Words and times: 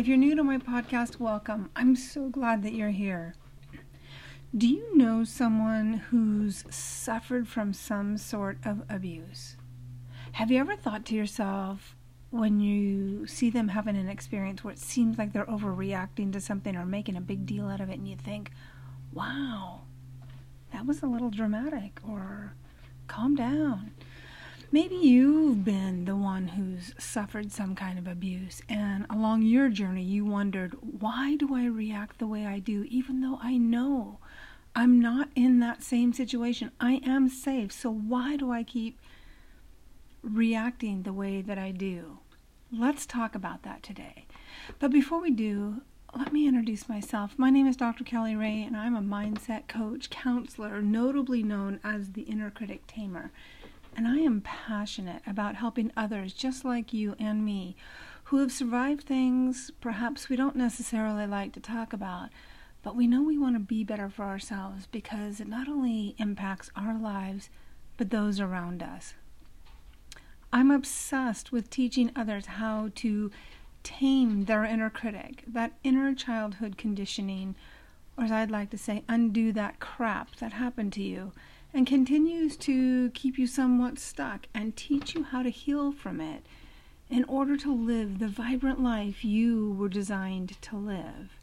if 0.00 0.08
you're 0.08 0.16
new 0.16 0.34
to 0.34 0.42
my 0.42 0.56
podcast, 0.56 1.20
welcome. 1.20 1.68
I'm 1.76 1.94
so 1.94 2.30
glad 2.30 2.62
that 2.62 2.72
you're 2.72 2.88
here. 2.88 3.34
Do 4.56 4.66
you 4.66 4.96
know 4.96 5.24
someone 5.24 5.92
who's 6.08 6.64
suffered 6.70 7.46
from 7.46 7.74
some 7.74 8.16
sort 8.16 8.56
of 8.64 8.82
abuse? 8.88 9.58
Have 10.32 10.50
you 10.50 10.58
ever 10.58 10.74
thought 10.74 11.04
to 11.04 11.14
yourself, 11.14 11.96
when 12.30 12.60
you 12.60 13.26
see 13.26 13.50
them 13.50 13.68
having 13.68 13.94
an 13.94 14.08
experience 14.08 14.64
where 14.64 14.72
it 14.72 14.78
seems 14.78 15.18
like 15.18 15.34
they're 15.34 15.44
overreacting 15.44 16.32
to 16.32 16.40
something 16.40 16.76
or 16.76 16.86
making 16.86 17.18
a 17.18 17.20
big 17.20 17.44
deal 17.44 17.68
out 17.68 17.82
of 17.82 17.90
it, 17.90 17.98
and 17.98 18.08
you 18.08 18.16
think, 18.16 18.52
wow, 19.12 19.82
that 20.72 20.86
was 20.86 21.02
a 21.02 21.06
little 21.06 21.28
dramatic, 21.28 22.00
or 22.08 22.54
calm 23.06 23.34
down. 23.34 23.90
Maybe 24.72 24.94
you've 24.94 25.64
been 25.64 26.04
the 26.04 26.14
one 26.14 26.46
who's 26.46 26.94
suffered 26.96 27.50
some 27.50 27.74
kind 27.74 27.98
of 27.98 28.06
abuse, 28.06 28.62
and 28.68 29.04
along 29.10 29.42
your 29.42 29.68
journey, 29.68 30.04
you 30.04 30.24
wondered, 30.24 30.76
why 30.80 31.34
do 31.34 31.56
I 31.56 31.64
react 31.64 32.20
the 32.20 32.28
way 32.28 32.46
I 32.46 32.60
do, 32.60 32.84
even 32.88 33.20
though 33.20 33.40
I 33.42 33.56
know 33.56 34.20
I'm 34.76 35.00
not 35.00 35.28
in 35.34 35.58
that 35.58 35.82
same 35.82 36.12
situation? 36.12 36.70
I 36.78 37.00
am 37.04 37.28
safe, 37.28 37.72
so 37.72 37.90
why 37.90 38.36
do 38.36 38.52
I 38.52 38.62
keep 38.62 39.00
reacting 40.22 41.02
the 41.02 41.12
way 41.12 41.42
that 41.42 41.58
I 41.58 41.72
do? 41.72 42.18
Let's 42.72 43.06
talk 43.06 43.34
about 43.34 43.64
that 43.64 43.82
today. 43.82 44.26
But 44.78 44.92
before 44.92 45.20
we 45.20 45.32
do, 45.32 45.80
let 46.16 46.32
me 46.32 46.46
introduce 46.46 46.88
myself. 46.88 47.34
My 47.36 47.50
name 47.50 47.66
is 47.66 47.76
Dr. 47.76 48.04
Kelly 48.04 48.36
Ray, 48.36 48.62
and 48.62 48.76
I'm 48.76 48.94
a 48.94 49.02
mindset 49.02 49.66
coach, 49.66 50.10
counselor, 50.10 50.80
notably 50.80 51.42
known 51.42 51.80
as 51.82 52.12
the 52.12 52.22
inner 52.22 52.50
critic 52.50 52.86
tamer. 52.86 53.32
And 53.96 54.06
I 54.06 54.18
am 54.18 54.40
passionate 54.40 55.22
about 55.26 55.56
helping 55.56 55.92
others 55.96 56.32
just 56.32 56.64
like 56.64 56.92
you 56.92 57.16
and 57.18 57.44
me 57.44 57.76
who 58.24 58.38
have 58.38 58.52
survived 58.52 59.02
things 59.02 59.70
perhaps 59.80 60.28
we 60.28 60.36
don't 60.36 60.56
necessarily 60.56 61.26
like 61.26 61.52
to 61.52 61.60
talk 61.60 61.92
about, 61.92 62.30
but 62.82 62.96
we 62.96 63.06
know 63.06 63.22
we 63.22 63.36
want 63.36 63.56
to 63.56 63.60
be 63.60 63.84
better 63.84 64.08
for 64.08 64.24
ourselves 64.24 64.86
because 64.86 65.40
it 65.40 65.48
not 65.48 65.68
only 65.68 66.14
impacts 66.18 66.70
our 66.76 66.98
lives, 66.98 67.50
but 67.96 68.10
those 68.10 68.40
around 68.40 68.82
us. 68.82 69.14
I'm 70.52 70.70
obsessed 70.70 71.52
with 71.52 71.70
teaching 71.70 72.10
others 72.16 72.46
how 72.46 72.90
to 72.96 73.30
tame 73.82 74.44
their 74.44 74.64
inner 74.64 74.90
critic, 74.90 75.44
that 75.46 75.72
inner 75.84 76.14
childhood 76.14 76.76
conditioning, 76.76 77.54
or 78.16 78.24
as 78.24 78.32
I'd 78.32 78.50
like 78.50 78.70
to 78.70 78.78
say, 78.78 79.04
undo 79.08 79.52
that 79.52 79.80
crap 79.80 80.36
that 80.36 80.52
happened 80.52 80.92
to 80.94 81.02
you 81.02 81.32
and 81.72 81.86
continues 81.86 82.56
to 82.56 83.10
keep 83.10 83.38
you 83.38 83.46
somewhat 83.46 83.98
stuck 83.98 84.46
and 84.54 84.76
teach 84.76 85.14
you 85.14 85.24
how 85.24 85.42
to 85.42 85.50
heal 85.50 85.92
from 85.92 86.20
it 86.20 86.44
in 87.08 87.24
order 87.24 87.56
to 87.56 87.74
live 87.74 88.18
the 88.18 88.28
vibrant 88.28 88.82
life 88.82 89.24
you 89.24 89.72
were 89.72 89.88
designed 89.88 90.60
to 90.62 90.76
live. 90.76 91.38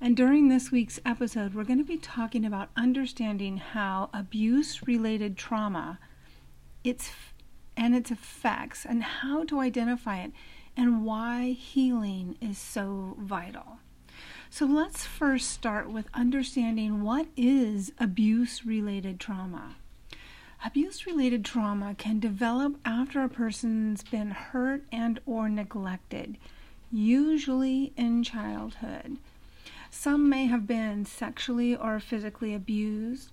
And 0.00 0.16
during 0.16 0.48
this 0.48 0.72
week's 0.72 0.98
episode, 1.06 1.54
we're 1.54 1.64
going 1.64 1.78
to 1.78 1.84
be 1.84 1.96
talking 1.96 2.44
about 2.44 2.70
understanding 2.76 3.58
how 3.58 4.10
abuse 4.12 4.86
related 4.86 5.36
trauma 5.36 5.98
its 6.82 7.12
and 7.76 7.94
its 7.94 8.10
effects 8.10 8.84
and 8.84 9.02
how 9.02 9.44
to 9.44 9.60
identify 9.60 10.18
it 10.18 10.32
and 10.76 11.04
why 11.04 11.50
healing 11.52 12.36
is 12.40 12.58
so 12.58 13.16
vital. 13.18 13.78
So 14.54 14.66
let's 14.66 15.06
first 15.06 15.48
start 15.48 15.90
with 15.90 16.10
understanding 16.12 17.02
what 17.02 17.26
is 17.38 17.90
abuse 17.98 18.66
related 18.66 19.18
trauma. 19.18 19.76
Abuse 20.62 21.06
related 21.06 21.42
trauma 21.42 21.94
can 21.96 22.20
develop 22.20 22.76
after 22.84 23.24
a 23.24 23.30
person's 23.30 24.02
been 24.02 24.30
hurt 24.30 24.84
and 24.92 25.18
or 25.24 25.48
neglected, 25.48 26.36
usually 26.92 27.94
in 27.96 28.22
childhood. 28.22 29.16
Some 29.90 30.28
may 30.28 30.44
have 30.44 30.66
been 30.66 31.06
sexually 31.06 31.74
or 31.74 31.98
physically 31.98 32.52
abused. 32.54 33.30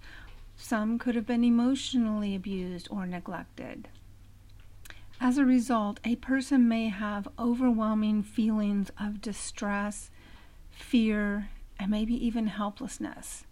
Some 0.56 0.98
could 0.98 1.16
have 1.16 1.28
been 1.28 1.44
emotionally 1.44 2.34
abused 2.34 2.88
or 2.90 3.06
neglected. 3.06 3.90
As 5.20 5.38
a 5.38 5.44
result, 5.44 6.00
a 6.06 6.16
person 6.16 6.70
may 6.70 6.88
have 6.88 7.28
overwhelming 7.38 8.24
feelings 8.24 8.90
of 8.98 9.20
distress, 9.22 10.12
fear, 10.80 11.50
and 11.80 11.92
maybe 11.92 12.14
even 12.26 12.48
helplessness. 12.48 13.46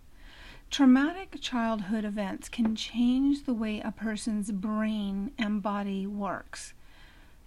Traumatic 0.69 1.37
childhood 1.39 2.03
events 2.03 2.49
can 2.49 2.75
change 2.75 3.45
the 3.45 3.53
way 3.53 3.79
a 3.79 3.91
person's 3.91 4.51
brain 4.51 5.31
and 5.37 5.61
body 5.61 6.05
works. 6.05 6.73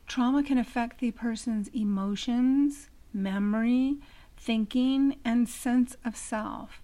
Trauma 0.07 0.43
can 0.43 0.59
affect 0.59 1.01
the 1.01 1.11
person's 1.11 1.69
emotions, 1.69 2.89
memory, 3.13 3.99
thinking, 4.37 5.17
and 5.25 5.49
sense 5.49 5.97
of 6.05 6.17
self. 6.17 6.83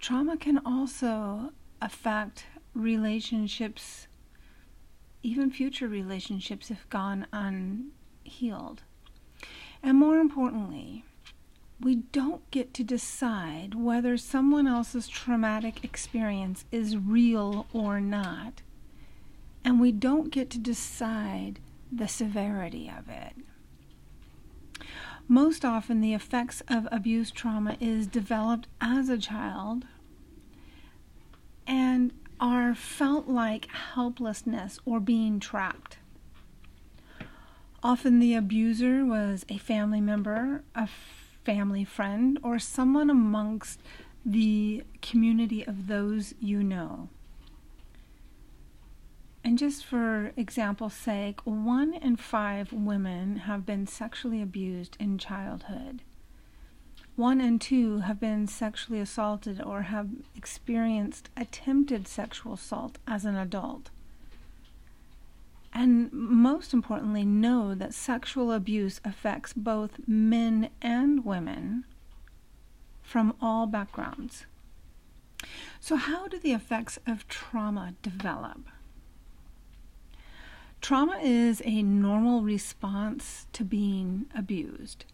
Trauma 0.00 0.36
can 0.36 0.58
also 0.64 1.52
affect 1.80 2.46
relationships 2.74 4.08
even 5.22 5.50
future 5.50 5.88
relationships 5.88 6.68
have 6.68 6.88
gone 6.90 7.26
unhealed. 7.32 8.82
And 9.82 9.98
more 9.98 10.18
importantly, 10.18 11.04
we 11.80 11.96
don't 11.96 12.50
get 12.50 12.74
to 12.74 12.84
decide 12.84 13.74
whether 13.74 14.16
someone 14.16 14.66
else's 14.66 15.06
traumatic 15.06 15.84
experience 15.84 16.64
is 16.72 16.96
real 16.96 17.66
or 17.72 18.00
not. 18.00 18.62
And 19.64 19.80
we 19.80 19.92
don't 19.92 20.30
get 20.30 20.50
to 20.50 20.58
decide 20.58 21.60
the 21.92 22.08
severity 22.08 22.90
of 22.90 23.08
it. 23.08 23.34
Most 25.28 25.64
often, 25.64 26.00
the 26.00 26.14
effects 26.14 26.62
of 26.68 26.88
abuse 26.90 27.30
trauma 27.30 27.76
is 27.80 28.06
developed 28.06 28.66
as 28.80 29.08
a 29.08 29.18
child 29.18 29.84
and 31.66 32.12
are 32.40 32.74
felt 32.74 33.28
like 33.28 33.68
helplessness 33.70 34.80
or 34.86 35.00
being 35.00 35.38
trapped. 35.38 35.98
Often 37.82 38.18
the 38.18 38.34
abuser 38.34 39.04
was 39.04 39.44
a 39.48 39.58
family 39.58 40.00
member, 40.00 40.64
a 40.74 40.88
family 41.48 41.82
friend, 41.82 42.38
or 42.42 42.58
someone 42.58 43.08
amongst 43.08 43.80
the 44.22 44.84
community 45.00 45.66
of 45.66 45.86
those 45.86 46.34
you 46.38 46.62
know. 46.62 47.08
And 49.42 49.56
just 49.56 49.82
for 49.82 50.32
example's 50.36 50.92
sake, 50.92 51.40
one 51.44 51.94
in 51.94 52.16
five 52.16 52.70
women 52.70 53.36
have 53.48 53.64
been 53.64 53.86
sexually 53.86 54.42
abused 54.42 54.98
in 55.00 55.16
childhood. 55.16 56.02
One 57.16 57.40
in 57.40 57.58
two 57.58 58.00
have 58.00 58.20
been 58.20 58.46
sexually 58.46 59.00
assaulted 59.00 59.62
or 59.62 59.82
have 59.84 60.10
experienced 60.36 61.30
attempted 61.34 62.06
sexual 62.06 62.52
assault 62.52 62.98
as 63.06 63.24
an 63.24 63.36
adult. 63.36 63.88
And 65.78 66.12
most 66.12 66.74
importantly, 66.74 67.24
know 67.24 67.72
that 67.72 67.94
sexual 67.94 68.50
abuse 68.50 69.00
affects 69.04 69.52
both 69.52 70.00
men 70.08 70.70
and 70.82 71.24
women 71.24 71.84
from 73.00 73.36
all 73.40 73.68
backgrounds. 73.68 74.46
So, 75.78 75.94
how 75.94 76.26
do 76.26 76.36
the 76.36 76.50
effects 76.50 76.98
of 77.06 77.28
trauma 77.28 77.94
develop? 78.02 78.62
Trauma 80.80 81.20
is 81.22 81.62
a 81.64 81.84
normal 81.84 82.42
response 82.42 83.46
to 83.52 83.62
being 83.64 84.26
abused. 84.34 85.04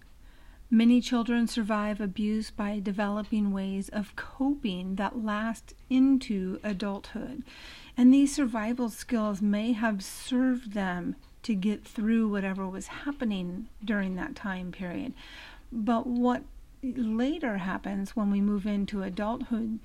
Many 0.74 1.00
children 1.00 1.46
survive 1.46 2.00
abuse 2.00 2.50
by 2.50 2.80
developing 2.80 3.52
ways 3.52 3.88
of 3.90 4.16
coping 4.16 4.96
that 4.96 5.24
last 5.24 5.72
into 5.88 6.58
adulthood. 6.64 7.44
And 7.96 8.12
these 8.12 8.34
survival 8.34 8.90
skills 8.90 9.40
may 9.40 9.70
have 9.70 10.02
served 10.02 10.72
them 10.72 11.14
to 11.44 11.54
get 11.54 11.84
through 11.84 12.26
whatever 12.26 12.66
was 12.66 12.88
happening 12.88 13.68
during 13.84 14.16
that 14.16 14.34
time 14.34 14.72
period. 14.72 15.14
But 15.70 16.08
what 16.08 16.42
later 16.82 17.58
happens 17.58 18.16
when 18.16 18.32
we 18.32 18.40
move 18.40 18.66
into 18.66 19.04
adulthood, 19.04 19.78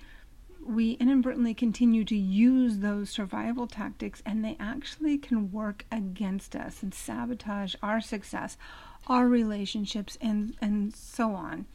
we 0.65 0.93
inadvertently 0.93 1.53
continue 1.53 2.03
to 2.05 2.17
use 2.17 2.79
those 2.79 3.11
survival 3.11 3.67
tactics, 3.67 4.23
and 4.25 4.43
they 4.43 4.57
actually 4.59 5.19
can 5.19 5.51
work 5.51 5.85
against 5.91 6.55
us 6.55 6.81
and 6.81 6.95
sabotage 6.95 7.75
our 7.83 8.01
success 8.01 8.57
our 9.07 9.27
relationships, 9.27 10.17
and, 10.21 10.55
and 10.61 10.95
so 10.95 11.33
on. 11.33 11.65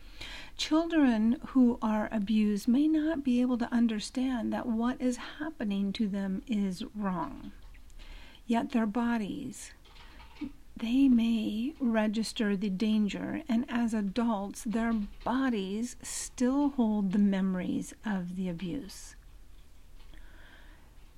Children 0.56 1.38
who 1.49 1.79
are 1.82 2.09
abused 2.12 2.69
may 2.69 2.87
not 2.87 3.25
be 3.25 3.41
able 3.41 3.59
to 3.59 3.73
understand 3.75 4.53
that 4.53 4.67
what 4.67 5.00
is 5.00 5.17
happening 5.38 5.93
to 5.94 6.06
them 6.06 6.43
is 6.47 6.85
wrong. 6.94 7.50
Yet 8.47 8.71
their 8.71 8.87
bodies, 8.87 9.73
they 10.76 11.09
may 11.09 11.75
register 11.81 12.56
the 12.56 12.71
danger, 12.71 13.43
and 13.49 13.65
as 13.69 13.94
adults, 13.94 14.62
their 14.65 14.93
bodies 15.25 15.97
still 16.03 16.71
hold 16.71 17.12
the 17.12 17.19
memories 17.19 17.94
of 18.05 18.37
the 18.37 18.49
abuse. 18.49 19.17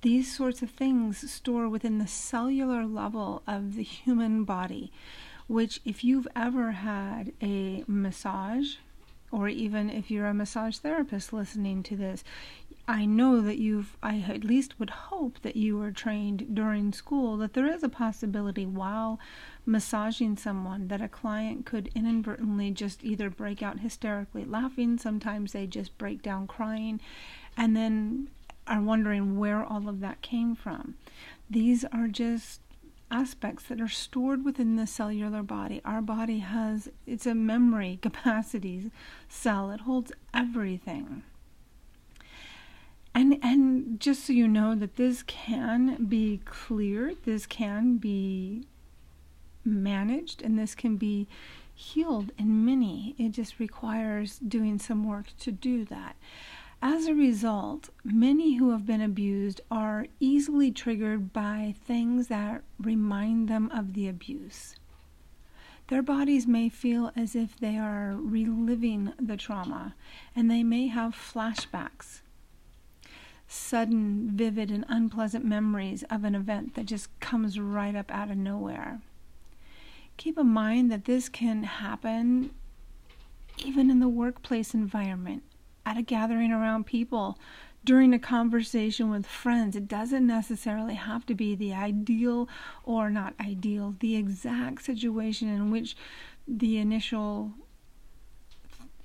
These 0.01 0.35
sorts 0.35 0.61
of 0.61 0.69
things 0.69 1.29
store 1.31 1.67
within 1.67 1.97
the 1.97 2.07
cellular 2.07 2.85
level 2.85 3.41
of 3.47 3.75
the 3.75 3.83
human 3.83 4.43
body 4.43 4.91
which, 5.47 5.81
if 5.85 6.03
you've 6.03 6.27
ever 6.35 6.71
had 6.71 7.31
a 7.41 7.83
massage, 7.87 8.75
or 9.31 9.49
even 9.49 9.89
if 9.89 10.09
you're 10.09 10.27
a 10.27 10.33
massage 10.33 10.77
therapist 10.77 11.33
listening 11.33 11.83
to 11.83 11.95
this, 11.95 12.23
I 12.89 13.05
know 13.05 13.41
that 13.41 13.57
you've, 13.57 13.97
I 14.01 14.23
at 14.29 14.45
least 14.45 14.79
would 14.79 14.89
hope 14.89 15.41
that 15.41 15.57
you 15.57 15.77
were 15.77 15.91
trained 15.91 16.55
during 16.55 16.93
school 16.93 17.35
that 17.37 17.53
there 17.53 17.67
is 17.67 17.83
a 17.83 17.89
possibility 17.89 18.65
while 18.65 19.19
massaging 19.65 20.37
someone 20.37 20.87
that 20.87 21.01
a 21.01 21.09
client 21.09 21.65
could 21.65 21.89
inadvertently 21.93 22.71
just 22.71 23.03
either 23.03 23.29
break 23.29 23.61
out 23.61 23.79
hysterically 23.79 24.45
laughing, 24.45 24.97
sometimes 24.97 25.51
they 25.51 25.67
just 25.67 25.97
break 25.97 26.21
down 26.21 26.47
crying, 26.47 27.01
and 27.57 27.75
then 27.75 28.29
are 28.67 28.81
wondering 28.81 29.37
where 29.37 29.63
all 29.63 29.89
of 29.89 29.99
that 29.99 30.21
came 30.21 30.55
from. 30.55 30.95
These 31.49 31.83
are 31.85 32.07
just 32.07 32.61
aspects 33.09 33.63
that 33.65 33.81
are 33.81 33.87
stored 33.87 34.43
within 34.43 34.75
the 34.75 34.87
cellular 34.87 35.43
body. 35.43 35.81
Our 35.85 36.01
body 36.01 36.39
has, 36.39 36.89
it's 37.05 37.25
a 37.25 37.35
memory 37.35 37.99
capacity 38.01 38.91
cell, 39.29 39.71
it 39.71 39.81
holds 39.81 40.11
everything. 40.33 41.23
And 43.13 43.39
and 43.41 43.99
just 43.99 44.25
so 44.25 44.33
you 44.33 44.47
know 44.47 44.75
that 44.75 44.95
this 44.95 45.23
can 45.23 46.05
be 46.05 46.39
cleared, 46.45 47.23
this 47.23 47.47
can 47.47 47.97
be 47.97 48.67
managed, 49.65 50.43
and 50.43 50.59
this 50.59 50.75
can 50.75 50.97
be 50.97 51.27
healed 51.73 52.31
in 52.37 52.63
many. 52.63 53.15
It 53.17 53.29
just 53.29 53.59
requires 53.59 54.37
doing 54.37 54.77
some 54.77 55.03
work 55.03 55.27
to 55.39 55.51
do 55.51 55.83
that. 55.85 56.15
As 56.81 57.07
a 57.07 57.15
result, 57.15 57.89
many 58.03 58.55
who 58.55 58.71
have 58.71 58.85
been 58.85 59.01
abused 59.01 59.61
are 59.71 60.07
easily 60.19 60.71
triggered 60.71 61.33
by 61.33 61.75
things 61.85 62.27
that 62.27 62.63
remind 62.79 63.47
them 63.47 63.69
of 63.71 63.93
the 63.93 64.07
abuse. 64.07 64.75
Their 65.87 66.01
bodies 66.01 66.45
may 66.45 66.69
feel 66.69 67.11
as 67.15 67.35
if 67.35 67.57
they 67.57 67.77
are 67.77 68.15
reliving 68.17 69.13
the 69.19 69.37
trauma, 69.37 69.95
and 70.35 70.51
they 70.51 70.63
may 70.63 70.87
have 70.87 71.15
flashbacks 71.15 72.21
sudden, 73.47 74.31
vivid, 74.33 74.69
and 74.69 74.85
unpleasant 74.89 75.45
memories 75.45 76.03
of 76.09 76.23
an 76.23 76.35
event 76.35 76.75
that 76.75 76.85
just 76.85 77.17
comes 77.19 77.59
right 77.59 77.95
up 77.95 78.11
out 78.11 78.29
of 78.29 78.37
nowhere. 78.37 79.01
Keep 80.17 80.37
in 80.37 80.47
mind 80.47 80.91
that 80.91 81.05
this 81.05 81.29
can 81.29 81.63
happen 81.63 82.51
even 83.59 83.89
in 83.89 83.99
the 83.99 84.09
workplace 84.09 84.73
environment, 84.73 85.43
at 85.87 85.97
a 85.97 86.01
gathering 86.01 86.51
around 86.51 86.85
people, 86.85 87.39
during 87.85 88.13
a 88.13 88.19
conversation 88.19 89.09
with 89.09 89.25
friends. 89.25 89.73
It 89.73 89.87
doesn't 89.87 90.27
necessarily 90.27 90.95
have 90.95 91.25
to 91.27 91.33
be 91.33 91.55
the 91.55 91.73
ideal 91.73 92.49
or 92.83 93.09
not 93.09 93.33
ideal, 93.39 93.95
the 94.01 94.17
exact 94.17 94.83
situation 94.83 95.47
in 95.47 95.71
which 95.71 95.95
the 96.45 96.77
initial 96.77 97.53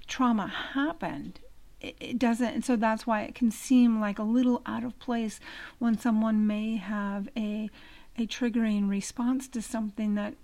trauma 0.08 0.48
happened. 0.48 1.38
It 1.80 2.18
doesn't 2.18 2.54
and 2.54 2.64
so 2.64 2.74
that's 2.74 3.06
why 3.06 3.22
it 3.22 3.36
can 3.36 3.52
seem 3.52 4.00
like 4.00 4.18
a 4.18 4.24
little 4.24 4.62
out 4.66 4.84
of 4.84 4.98
place 4.98 5.38
when 5.78 5.96
someone 5.96 6.46
may 6.46 6.76
have 6.76 7.28
a 7.36 7.70
a 8.16 8.26
triggering 8.26 8.88
response 8.88 9.48
to 9.48 9.62
something 9.62 10.14
that 10.16 10.34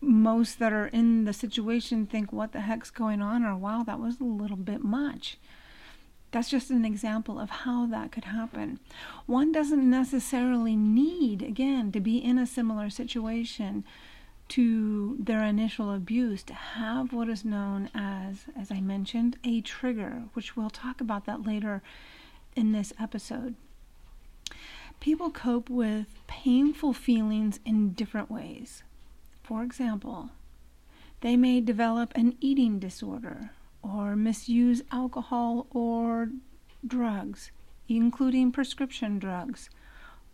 most 0.00 0.58
that 0.58 0.72
are 0.72 0.88
in 0.88 1.24
the 1.24 1.32
situation 1.32 2.06
think 2.06 2.32
what 2.32 2.52
the 2.52 2.60
heck's 2.60 2.90
going 2.90 3.22
on? 3.22 3.42
or 3.42 3.56
wow 3.56 3.82
that 3.82 4.00
was 4.00 4.20
a 4.20 4.24
little 4.24 4.56
bit 4.56 4.82
much 4.82 5.38
that's 6.36 6.50
just 6.50 6.70
an 6.70 6.84
example 6.84 7.40
of 7.40 7.48
how 7.48 7.86
that 7.86 8.12
could 8.12 8.26
happen 8.26 8.78
one 9.24 9.52
doesn't 9.52 9.88
necessarily 9.88 10.76
need 10.76 11.42
again 11.42 11.90
to 11.90 11.98
be 11.98 12.18
in 12.18 12.36
a 12.36 12.46
similar 12.46 12.90
situation 12.90 13.82
to 14.48 15.16
their 15.18 15.42
initial 15.42 15.92
abuse 15.92 16.42
to 16.42 16.52
have 16.54 17.12
what 17.12 17.28
is 17.28 17.44
known 17.44 17.90
as, 17.94 18.44
as 18.56 18.70
I 18.70 18.80
mentioned, 18.80 19.38
a 19.44 19.60
trigger, 19.60 20.24
which 20.34 20.56
we'll 20.56 20.70
talk 20.70 21.00
about 21.00 21.26
that 21.26 21.44
later 21.44 21.82
in 22.54 22.72
this 22.72 22.92
episode. 23.00 23.56
People 25.00 25.30
cope 25.30 25.68
with 25.68 26.06
painful 26.26 26.92
feelings 26.92 27.60
in 27.64 27.90
different 27.90 28.30
ways. 28.30 28.82
For 29.42 29.62
example, 29.62 30.30
they 31.22 31.36
may 31.36 31.60
develop 31.60 32.12
an 32.14 32.36
eating 32.40 32.78
disorder 32.78 33.50
or 33.94 34.16
misuse 34.16 34.82
alcohol 34.90 35.66
or 35.70 36.30
drugs, 36.86 37.50
including 37.88 38.52
prescription 38.52 39.18
drugs, 39.18 39.70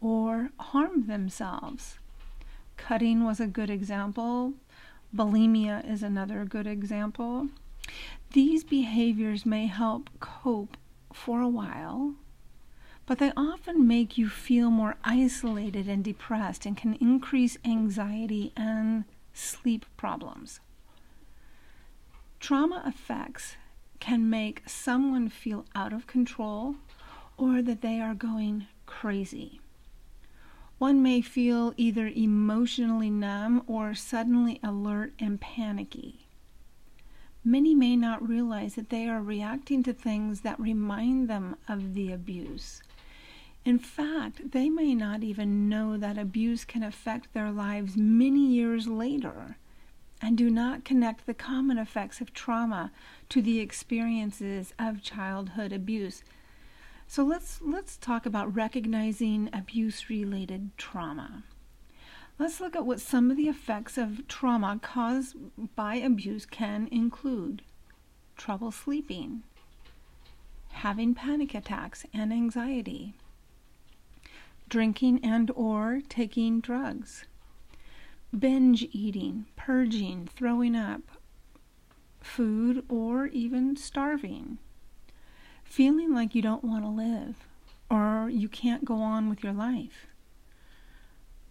or 0.00 0.50
harm 0.58 1.06
themselves 1.06 1.98
Cutting 2.76 3.24
was 3.24 3.38
a 3.38 3.46
good 3.46 3.70
example. 3.70 4.54
Bulimia 5.14 5.88
is 5.88 6.02
another 6.02 6.44
good 6.44 6.66
example. 6.66 7.48
These 8.32 8.64
behaviors 8.64 9.46
may 9.46 9.66
help 9.66 10.10
cope 10.20 10.76
for 11.12 11.40
a 11.40 11.48
while, 11.48 12.14
but 13.06 13.18
they 13.18 13.32
often 13.36 13.86
make 13.86 14.18
you 14.18 14.28
feel 14.28 14.70
more 14.70 14.96
isolated 15.04 15.88
and 15.88 16.02
depressed 16.02 16.66
and 16.66 16.76
can 16.76 16.94
increase 16.94 17.56
anxiety 17.64 18.52
and 18.56 19.04
sleep 19.32 19.84
problems. 19.96 20.60
Trauma 22.42 22.82
effects 22.84 23.54
can 24.00 24.28
make 24.28 24.64
someone 24.66 25.28
feel 25.28 25.64
out 25.76 25.92
of 25.92 26.08
control 26.08 26.74
or 27.36 27.62
that 27.62 27.82
they 27.82 28.00
are 28.00 28.14
going 28.14 28.66
crazy. 28.84 29.60
One 30.78 31.04
may 31.04 31.20
feel 31.20 31.72
either 31.76 32.08
emotionally 32.08 33.10
numb 33.10 33.62
or 33.68 33.94
suddenly 33.94 34.58
alert 34.60 35.12
and 35.20 35.40
panicky. 35.40 36.26
Many 37.44 37.76
may 37.76 37.94
not 37.94 38.28
realize 38.28 38.74
that 38.74 38.90
they 38.90 39.08
are 39.08 39.22
reacting 39.22 39.84
to 39.84 39.92
things 39.92 40.40
that 40.40 40.58
remind 40.58 41.28
them 41.28 41.54
of 41.68 41.94
the 41.94 42.10
abuse. 42.10 42.82
In 43.64 43.78
fact, 43.78 44.50
they 44.50 44.68
may 44.68 44.96
not 44.96 45.22
even 45.22 45.68
know 45.68 45.96
that 45.96 46.18
abuse 46.18 46.64
can 46.64 46.82
affect 46.82 47.34
their 47.34 47.52
lives 47.52 47.96
many 47.96 48.44
years 48.44 48.88
later 48.88 49.58
and 50.22 50.38
do 50.38 50.48
not 50.48 50.84
connect 50.84 51.26
the 51.26 51.34
common 51.34 51.76
effects 51.76 52.20
of 52.20 52.32
trauma 52.32 52.90
to 53.28 53.42
the 53.42 53.58
experiences 53.60 54.72
of 54.78 55.02
childhood 55.02 55.72
abuse 55.72 56.22
so 57.12 57.24
let's 57.24 57.60
let's 57.60 57.98
talk 57.98 58.24
about 58.24 58.56
recognizing 58.56 59.50
abuse-related 59.52 60.70
trauma. 60.78 61.44
Let's 62.38 62.58
look 62.58 62.74
at 62.74 62.86
what 62.86 63.02
some 63.02 63.30
of 63.30 63.36
the 63.36 63.50
effects 63.50 63.98
of 63.98 64.26
trauma 64.28 64.80
caused 64.80 65.36
by 65.76 65.96
abuse 65.96 66.46
can 66.46 66.88
include. 66.90 67.60
Trouble 68.38 68.70
sleeping, 68.70 69.42
having 70.70 71.14
panic 71.14 71.54
attacks 71.54 72.06
and 72.14 72.32
anxiety, 72.32 73.12
drinking 74.70 75.20
and 75.22 75.50
or 75.54 76.00
taking 76.08 76.60
drugs, 76.60 77.26
binge 78.36 78.86
eating, 78.92 79.46
purging, 79.56 80.28
throwing 80.34 80.74
up 80.74 81.02
food 82.20 82.84
or 82.88 83.26
even 83.26 83.76
starving 83.76 84.58
feeling 85.64 86.12
like 86.12 86.34
you 86.34 86.42
don't 86.42 86.64
want 86.64 86.84
to 86.84 86.88
live 86.88 87.48
or 87.90 88.28
you 88.30 88.48
can't 88.48 88.84
go 88.84 88.96
on 88.96 89.28
with 89.28 89.42
your 89.42 89.52
life. 89.52 90.06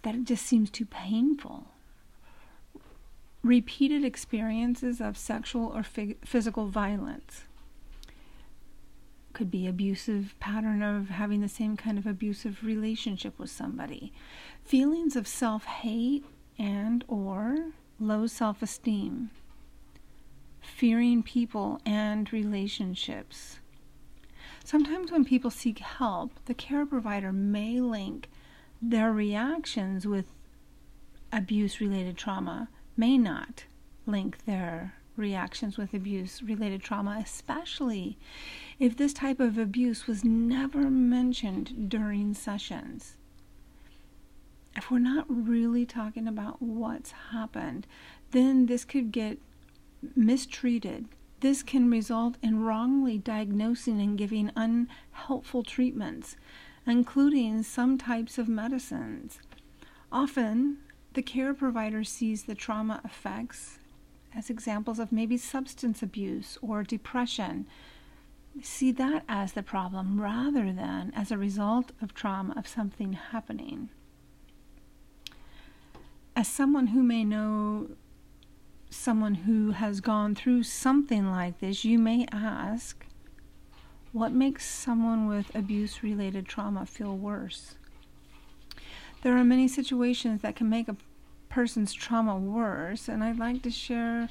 That 0.03 0.15
it 0.15 0.25
just 0.25 0.45
seems 0.45 0.69
too 0.69 0.85
painful. 0.85 1.67
Repeated 3.43 4.05
experiences 4.05 5.01
of 5.01 5.17
sexual 5.17 5.67
or 5.75 5.83
physical 5.83 6.67
violence 6.67 7.45
could 9.33 9.49
be 9.49 9.65
abusive 9.65 10.35
pattern 10.39 10.83
of 10.83 11.09
having 11.09 11.41
the 11.41 11.49
same 11.49 11.75
kind 11.77 11.97
of 11.97 12.05
abusive 12.05 12.63
relationship 12.63 13.39
with 13.39 13.49
somebody 13.49 14.11
feelings 14.63 15.15
of 15.15 15.27
self-hate 15.27 16.25
and 16.61 17.03
or 17.07 17.71
low 17.99 18.27
self-esteem 18.27 19.29
fearing 20.61 21.23
people 21.23 21.79
and 21.85 22.31
relationships 22.31 23.59
Sometimes 24.63 25.11
when 25.11 25.25
people 25.25 25.49
seek 25.49 25.79
help, 25.79 26.39
the 26.45 26.53
care 26.53 26.85
provider 26.85 27.33
may 27.33 27.79
link 27.81 28.29
their 28.81 29.11
reactions 29.11 30.05
with 30.05 30.25
abuse 31.31 31.81
related 31.81 32.17
trauma, 32.17 32.69
may 32.95 33.17
not 33.17 33.65
link 34.05 34.45
their 34.45 34.95
reactions 35.17 35.77
with 35.77 35.93
abuse 35.93 36.41
related 36.41 36.81
trauma, 36.81 37.19
especially 37.21 38.17
if 38.79 38.97
this 38.97 39.13
type 39.13 39.39
of 39.39 39.57
abuse 39.57 40.07
was 40.07 40.23
never 40.23 40.89
mentioned 40.89 41.89
during 41.89 42.33
sessions. 42.33 43.17
If 44.75 44.89
we're 44.89 44.99
not 44.99 45.25
really 45.27 45.85
talking 45.85 46.27
about 46.27 46.61
what's 46.61 47.11
happened, 47.31 47.87
then 48.31 48.67
this 48.67 48.85
could 48.85 49.11
get 49.11 49.37
mistreated 50.15 51.07
this 51.41 51.63
can 51.63 51.89
result 51.89 52.37
in 52.43 52.61
wrongly 52.61 53.17
diagnosing 53.17 53.99
and 53.99 54.15
giving 54.15 54.51
unhelpful 54.55 55.63
treatments, 55.63 56.35
including 56.85 57.63
some 57.63 57.97
types 57.97 58.37
of 58.37 58.47
medicines. 58.47 59.39
Often, 60.11 60.77
the 61.13 61.23
care 61.23 61.55
provider 61.55 62.03
sees 62.03 62.43
the 62.43 62.53
trauma 62.53 63.01
effects 63.03 63.79
as 64.35 64.51
examples 64.51 64.99
of 64.99 65.11
maybe 65.11 65.35
substance 65.35 66.03
abuse 66.03 66.59
or 66.61 66.83
depression. 66.83 67.65
See 68.61 68.91
that 68.91 69.23
as 69.27 69.53
the 69.53 69.63
problem 69.63 70.21
rather 70.21 70.71
than 70.71 71.11
as 71.15 71.31
a 71.31 71.39
result 71.39 71.91
of 72.03 72.13
trauma 72.13 72.53
of 72.55 72.67
something 72.67 73.13
happening. 73.13 73.89
As 76.35 76.47
someone 76.47 76.87
who 76.87 77.03
may 77.03 77.23
know 77.23 77.89
someone 78.89 79.35
who 79.35 79.71
has 79.71 80.01
gone 80.01 80.35
through 80.35 80.63
something 80.63 81.29
like 81.29 81.59
this, 81.59 81.85
you 81.85 81.99
may 81.99 82.25
ask, 82.31 83.05
what 84.11 84.31
makes 84.31 84.65
someone 84.65 85.27
with 85.27 85.53
abuse 85.55 86.03
related 86.03 86.45
trauma 86.45 86.85
feel 86.85 87.15
worse? 87.15 87.75
There 89.23 89.37
are 89.37 89.43
many 89.43 89.67
situations 89.67 90.41
that 90.41 90.55
can 90.55 90.69
make 90.69 90.87
a 90.87 90.97
person's 91.49 91.93
trauma 91.93 92.37
worse, 92.37 93.07
and 93.07 93.23
I'd 93.23 93.37
like 93.37 93.61
to 93.63 93.71
share 93.71 94.29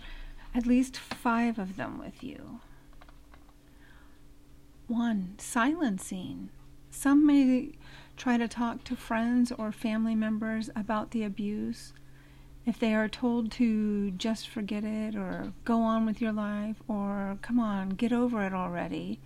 at 0.55 0.67
least 0.67 0.97
five 0.97 1.59
of 1.59 1.77
them 1.77 1.99
with 1.99 2.25
you. 2.25 2.61
One, 4.89 5.35
silencing. 5.39 6.51
Some 6.91 7.25
may 7.25 7.73
try 8.21 8.37
to 8.37 8.47
talk 8.47 8.85
to 8.85 8.95
friends 8.95 9.51
or 9.51 9.73
family 9.73 10.15
members 10.15 10.69
about 10.77 11.11
the 11.11 11.25
abuse. 11.25 11.95
If 12.67 12.79
they 12.79 12.95
are 12.95 13.09
told 13.09 13.51
to 13.53 14.11
just 14.11 14.47
forget 14.47 14.85
it 14.85 15.17
or 15.17 15.55
go 15.65 15.81
on 15.81 16.05
with 16.05 16.21
your 16.21 16.33
life 16.33 16.77
or 16.87 17.39
come 17.41 17.59
on, 17.59 17.91
get 17.91 18.13
over 18.13 18.43
it 18.43 18.53
already, 18.53 19.21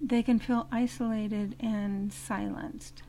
they 0.00 0.22
can 0.22 0.38
feel 0.38 0.68
isolated 0.72 1.54
and 1.60 2.10
silenced. 2.10 3.02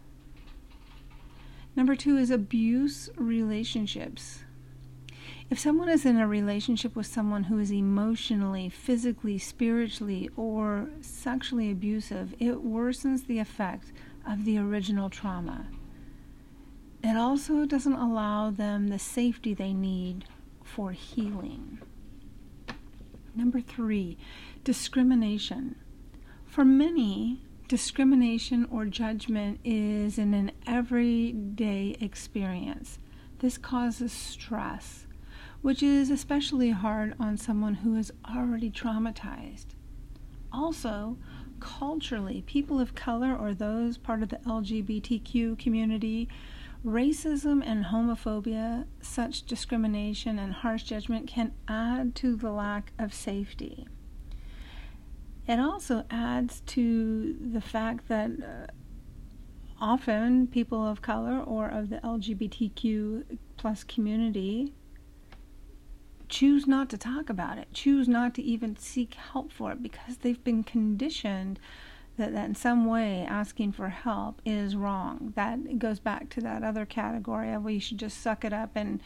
Number 1.78 1.96
two 1.96 2.18
is 2.18 2.30
abuse 2.30 3.10
relationships. 3.16 4.44
If 5.50 5.60
someone 5.60 5.88
is 5.88 6.06
in 6.06 6.18
a 6.18 6.28
relationship 6.28 6.94
with 6.98 7.08
someone 7.08 7.46
who 7.46 7.58
is 7.58 7.72
emotionally, 7.72 8.68
physically, 8.68 9.38
spiritually, 9.38 10.30
or 10.36 10.90
sexually 11.00 11.72
abusive, 11.72 12.36
it 12.38 12.66
worsens 12.66 13.28
the 13.28 13.40
effect 13.40 13.94
of 14.30 14.46
the 14.46 14.58
original 14.58 15.10
trauma. 15.10 15.68
It 17.04 17.18
also 17.18 17.66
doesn't 17.66 17.94
allow 17.94 18.52
them 18.52 18.88
the 18.88 19.00
safety 19.00 19.54
they 19.54 19.74
need 19.74 20.26
for 20.64 20.92
healing. 20.92 21.80
Number 23.34 23.62
three, 23.62 24.18
discrimination. 24.64 25.76
For 26.46 26.66
many, 26.66 27.42
Discrimination 27.70 28.68
or 28.72 28.86
judgment 28.86 29.60
is 29.64 30.18
in 30.18 30.34
an 30.34 30.54
everyday 30.66 31.96
experience. 32.02 32.98
This 33.42 33.60
causes 33.60 34.12
stress, 34.12 35.06
which 35.62 35.84
is 35.84 36.10
especially 36.10 36.72
hard 36.72 37.14
on 37.20 37.38
someone 37.38 37.76
who 37.76 37.96
is 37.96 38.12
already 38.28 38.72
traumatized. 38.72 39.76
Also, 40.52 41.20
culturally, 41.60 42.44
people 42.46 42.80
of 42.80 42.96
color 42.96 43.36
or 43.36 43.54
those 43.54 43.98
part 43.98 44.24
of 44.24 44.30
the 44.30 44.38
LGBTQ 44.38 45.58
community, 45.60 46.30
racism 46.86 47.62
and 47.66 47.86
homophobia, 47.86 48.86
such 49.02 49.44
discrimination 49.44 50.40
and 50.40 50.54
harsh 50.54 50.84
judgment 50.84 51.28
can 51.28 51.54
add 51.68 52.16
to 52.16 52.36
the 52.36 52.52
lack 52.52 52.92
of 52.98 53.14
safety. 53.14 53.88
It 55.48 55.60
also 55.60 56.06
adds 56.10 56.62
to 56.68 57.36
the 57.42 57.62
fact 57.62 58.08
that 58.08 58.32
uh, 58.32 58.68
often 59.82 60.48
people 60.48 60.86
of 60.86 61.02
color 61.02 61.40
or 61.40 61.68
of 61.68 61.90
the 61.90 61.98
LGBTQ 61.98 63.38
plus 63.58 63.84
community 63.84 64.74
choose 66.30 66.68
not 66.68 66.90
to 66.90 66.98
talk 66.98 67.30
about 67.30 67.58
it, 67.58 67.68
choose 67.74 68.08
not 68.08 68.34
to 68.36 68.42
even 68.42 68.78
seek 68.78 69.16
help 69.16 69.52
for 69.52 69.72
it 69.72 69.84
because 69.84 70.18
they've 70.18 70.44
been 70.44 70.64
conditioned 70.64 71.60
that, 72.18 72.34
that 72.34 72.46
in 72.46 72.56
some 72.56 72.86
way 72.86 73.26
asking 73.28 73.72
for 73.72 73.90
help 73.90 74.42
is 74.46 74.76
wrong. 74.76 75.34
That 75.36 75.80
goes 75.80 76.00
back 76.00 76.30
to 76.30 76.42
that 76.42 76.64
other 76.64 76.86
category 76.86 77.52
of 77.52 77.64
we 77.64 77.80
should 77.80 77.98
just 77.98 78.22
suck 78.22 78.46
it 78.46 78.54
up 78.54 78.72
and 78.76 79.02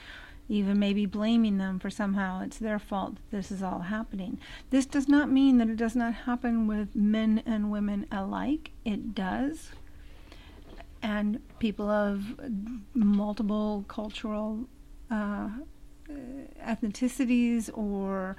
even 0.49 0.77
maybe 0.77 1.05
blaming 1.05 1.57
them 1.57 1.79
for 1.79 1.89
somehow 1.89 2.41
it's 2.41 2.57
their 2.57 2.79
fault 2.79 3.15
that 3.15 3.31
this 3.37 3.51
is 3.51 3.63
all 3.63 3.79
happening. 3.79 4.37
This 4.69 4.85
does 4.85 5.07
not 5.07 5.31
mean 5.31 5.57
that 5.59 5.69
it 5.69 5.77
does 5.77 5.95
not 5.95 6.13
happen 6.13 6.67
with 6.67 6.95
men 6.95 7.41
and 7.45 7.71
women 7.71 8.05
alike. 8.11 8.71
It 8.83 9.15
does. 9.15 9.71
And 11.01 11.39
people 11.59 11.89
of 11.89 12.23
multiple 12.93 13.85
cultural 13.87 14.67
uh, 15.09 15.49
ethnicities 16.61 17.69
or 17.77 18.35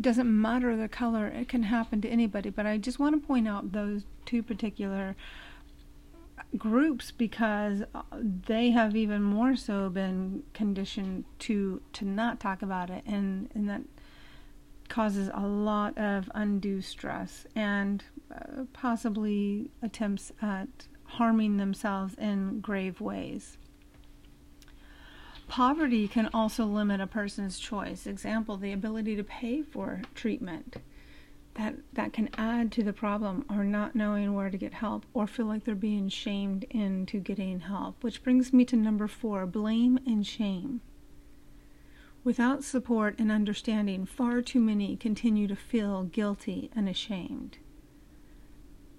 doesn't 0.00 0.28
matter 0.40 0.76
the 0.76 0.88
color, 0.88 1.26
it 1.26 1.48
can 1.48 1.64
happen 1.64 2.00
to 2.02 2.08
anybody. 2.08 2.50
But 2.50 2.66
I 2.66 2.78
just 2.78 2.98
want 2.98 3.20
to 3.20 3.26
point 3.26 3.48
out 3.48 3.72
those 3.72 4.04
two 4.26 4.42
particular 4.42 5.16
groups 6.56 7.10
because 7.10 7.82
uh, 7.94 8.02
they 8.46 8.70
have 8.70 8.96
even 8.96 9.22
more 9.22 9.54
so 9.54 9.90
been 9.90 10.42
conditioned 10.54 11.24
to 11.38 11.82
to 11.92 12.06
not 12.06 12.40
talk 12.40 12.62
about 12.62 12.88
it 12.88 13.02
and 13.06 13.50
and 13.54 13.68
that 13.68 13.82
causes 14.88 15.30
a 15.34 15.46
lot 15.46 15.96
of 15.98 16.30
undue 16.34 16.80
stress 16.80 17.46
and 17.54 18.04
uh, 18.34 18.64
possibly 18.72 19.70
attempts 19.82 20.32
at 20.40 20.68
harming 21.04 21.58
themselves 21.58 22.14
in 22.14 22.60
grave 22.60 23.00
ways. 23.00 23.58
Poverty 25.48 26.06
can 26.06 26.28
also 26.34 26.66
limit 26.66 27.00
a 27.00 27.06
person's 27.06 27.58
choice. 27.58 28.06
Example, 28.06 28.58
the 28.58 28.72
ability 28.72 29.16
to 29.16 29.24
pay 29.24 29.62
for 29.62 30.02
treatment. 30.14 30.76
That 31.54 31.76
that 31.94 32.12
can 32.12 32.28
add 32.38 32.70
to 32.72 32.84
the 32.84 32.92
problem 32.92 33.44
or 33.50 33.64
not 33.64 33.96
knowing 33.96 34.34
where 34.34 34.50
to 34.50 34.56
get 34.56 34.74
help 34.74 35.06
or 35.12 35.26
feel 35.26 35.46
like 35.46 35.64
they're 35.64 35.74
being 35.74 36.08
shamed 36.08 36.64
into 36.70 37.18
getting 37.18 37.60
help 37.60 38.04
which 38.04 38.22
brings 38.22 38.52
me 38.52 38.64
to 38.66 38.76
number 38.76 39.08
4 39.08 39.44
blame 39.46 39.98
and 40.06 40.24
shame. 40.24 40.82
Without 42.22 42.62
support 42.62 43.18
and 43.18 43.32
understanding 43.32 44.06
far 44.06 44.40
too 44.40 44.60
many 44.60 44.96
continue 44.96 45.48
to 45.48 45.56
feel 45.56 46.04
guilty 46.04 46.70
and 46.76 46.88
ashamed. 46.88 47.58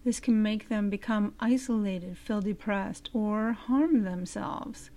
This 0.03 0.20
can 0.20 0.41
make 0.41 0.68
them 0.68 0.89
become 0.89 1.36
isolated 1.39 2.18
feel 2.18 2.41
depressed 2.41 3.10
or 3.13 3.53
harm 3.53 4.03
themselves 4.03 4.89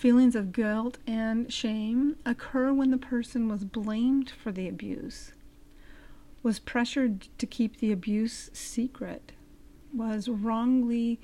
feelings 0.00 0.34
of 0.34 0.52
guilt 0.52 0.98
and 1.06 1.52
shame 1.52 2.16
occur 2.24 2.72
when 2.72 2.90
the 2.90 2.98
person 2.98 3.48
was 3.48 3.64
blamed 3.64 4.30
for 4.30 4.50
the 4.50 4.66
abuse 4.66 5.32
was 6.42 6.58
pressured 6.58 7.28
to 7.38 7.46
keep 7.46 7.76
the 7.76 7.92
abuse 7.92 8.50
secret, 8.52 9.32
was 9.92 10.28
wrongly 10.28 11.20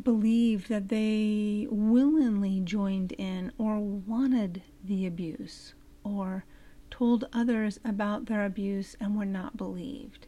believed 0.00 0.68
that 0.68 0.88
they 0.88 1.66
willingly 1.70 2.60
joined 2.60 3.12
in 3.12 3.50
or 3.58 3.80
wanted 3.80 4.62
the 4.84 5.06
abuse, 5.06 5.74
or 6.04 6.44
told 6.90 7.24
others 7.32 7.80
about 7.84 8.26
their 8.26 8.44
abuse 8.44 8.96
and 9.00 9.16
were 9.16 9.24
not 9.24 9.56
believed. 9.56 10.26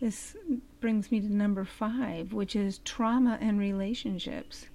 This 0.00 0.36
brings 0.80 1.12
me 1.12 1.20
to 1.20 1.32
number 1.32 1.64
five, 1.64 2.32
which 2.32 2.56
is 2.56 2.78
trauma 2.78 3.38
and 3.40 3.56
relationships. 3.56 4.66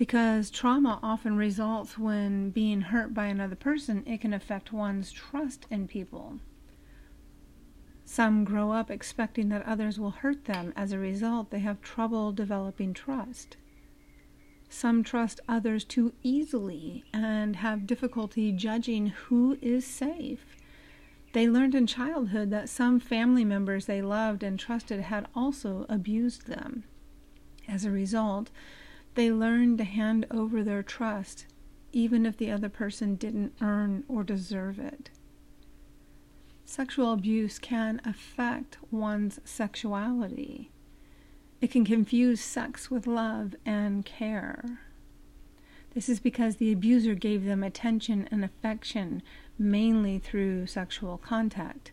Because 0.00 0.50
trauma 0.50 0.98
often 1.02 1.36
results 1.36 1.98
when 1.98 2.48
being 2.48 2.80
hurt 2.80 3.12
by 3.12 3.26
another 3.26 3.54
person, 3.54 4.02
it 4.06 4.22
can 4.22 4.32
affect 4.32 4.72
one's 4.72 5.12
trust 5.12 5.66
in 5.70 5.86
people. 5.86 6.38
Some 8.06 8.44
grow 8.44 8.72
up 8.72 8.90
expecting 8.90 9.50
that 9.50 9.66
others 9.66 10.00
will 10.00 10.12
hurt 10.12 10.46
them. 10.46 10.72
As 10.74 10.92
a 10.92 10.98
result, 10.98 11.50
they 11.50 11.58
have 11.58 11.82
trouble 11.82 12.32
developing 12.32 12.94
trust. 12.94 13.58
Some 14.70 15.04
trust 15.04 15.38
others 15.46 15.84
too 15.84 16.14
easily 16.22 17.04
and 17.12 17.56
have 17.56 17.86
difficulty 17.86 18.52
judging 18.52 19.08
who 19.08 19.58
is 19.60 19.86
safe. 19.86 20.56
They 21.34 21.46
learned 21.46 21.74
in 21.74 21.86
childhood 21.86 22.48
that 22.52 22.70
some 22.70 23.00
family 23.00 23.44
members 23.44 23.84
they 23.84 24.00
loved 24.00 24.42
and 24.42 24.58
trusted 24.58 25.00
had 25.02 25.26
also 25.34 25.84
abused 25.90 26.46
them. 26.46 26.84
As 27.68 27.84
a 27.84 27.90
result, 27.90 28.50
they 29.14 29.30
learned 29.30 29.78
to 29.78 29.84
hand 29.84 30.26
over 30.30 30.62
their 30.62 30.82
trust 30.82 31.46
even 31.92 32.26
if 32.26 32.36
the 32.36 32.50
other 32.50 32.68
person 32.68 33.16
didn't 33.16 33.54
earn 33.60 34.04
or 34.08 34.22
deserve 34.22 34.78
it. 34.78 35.10
Sexual 36.64 37.12
abuse 37.12 37.58
can 37.58 38.00
affect 38.04 38.78
one's 38.90 39.40
sexuality. 39.44 40.70
It 41.60 41.70
can 41.70 41.84
confuse 41.84 42.40
sex 42.40 42.90
with 42.90 43.06
love 43.06 43.54
and 43.66 44.04
care. 44.04 44.80
This 45.94 46.08
is 46.08 46.20
because 46.20 46.56
the 46.56 46.72
abuser 46.72 47.14
gave 47.14 47.44
them 47.44 47.64
attention 47.64 48.28
and 48.30 48.44
affection 48.44 49.22
mainly 49.58 50.20
through 50.20 50.68
sexual 50.68 51.18
contact. 51.18 51.90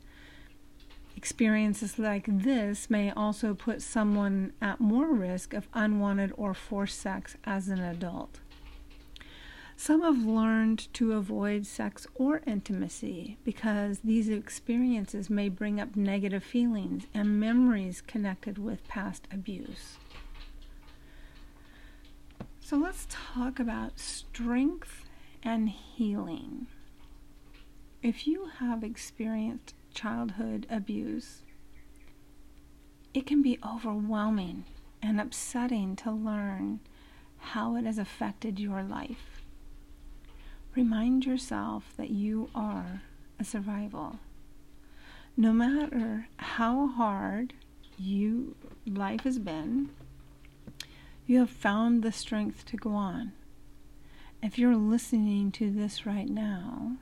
Experiences 1.17 1.97
like 1.97 2.27
this 2.27 2.91
may 2.91 3.09
also 3.09 3.55
put 3.55 3.81
someone 3.81 4.53
at 4.61 4.79
more 4.79 5.11
risk 5.11 5.55
of 5.55 5.67
unwanted 5.73 6.31
or 6.37 6.53
forced 6.53 6.99
sex 6.99 7.35
as 7.43 7.69
an 7.69 7.79
adult. 7.79 8.39
Some 9.75 10.03
have 10.03 10.23
learned 10.23 10.93
to 10.93 11.13
avoid 11.13 11.65
sex 11.65 12.05
or 12.13 12.41
intimacy 12.45 13.37
because 13.43 13.99
these 14.03 14.29
experiences 14.29 15.27
may 15.27 15.49
bring 15.49 15.81
up 15.81 15.95
negative 15.95 16.43
feelings 16.43 17.07
and 17.15 17.39
memories 17.39 17.99
connected 17.99 18.59
with 18.59 18.87
past 18.87 19.27
abuse. 19.33 19.97
So 22.59 22.77
let's 22.77 23.07
talk 23.09 23.59
about 23.59 23.97
strength 23.97 25.05
and 25.41 25.69
healing. 25.69 26.67
If 28.03 28.27
you 28.27 28.49
have 28.59 28.83
experienced 28.83 29.73
childhood 29.97 30.67
abuse, 30.69 31.41
it 33.15 33.25
can 33.25 33.41
be 33.41 33.57
overwhelming 33.67 34.63
and 35.01 35.19
upsetting 35.19 35.95
to 35.95 36.11
learn 36.11 36.79
how 37.39 37.75
it 37.75 37.83
has 37.83 37.97
affected 37.97 38.59
your 38.59 38.83
life. 38.83 39.41
Remind 40.75 41.25
yourself 41.25 41.93
that 41.97 42.11
you 42.11 42.51
are 42.53 43.01
a 43.39 43.43
survival. 43.43 44.19
No 45.35 45.51
matter 45.51 46.27
how 46.37 46.87
hard 46.89 47.55
you 47.97 48.55
life 48.85 49.21
has 49.21 49.39
been, 49.39 49.89
you 51.25 51.39
have 51.39 51.49
found 51.49 52.03
the 52.03 52.11
strength 52.11 52.65
to 52.65 52.77
go 52.77 52.91
on. 52.91 53.31
If 54.43 54.59
you're 54.59 54.75
listening 54.75 55.51
to 55.53 55.71
this 55.71 56.05
right 56.05 56.29
now, 56.29 56.97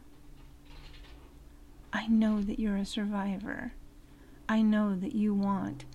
I 1.96 2.08
know 2.08 2.42
that 2.42 2.60
you're 2.60 2.76
a 2.76 2.86
survivor. 2.86 3.72
I 4.50 4.62
know 4.62 4.98
that 4.98 5.16
you 5.16 5.34
want 5.34 5.86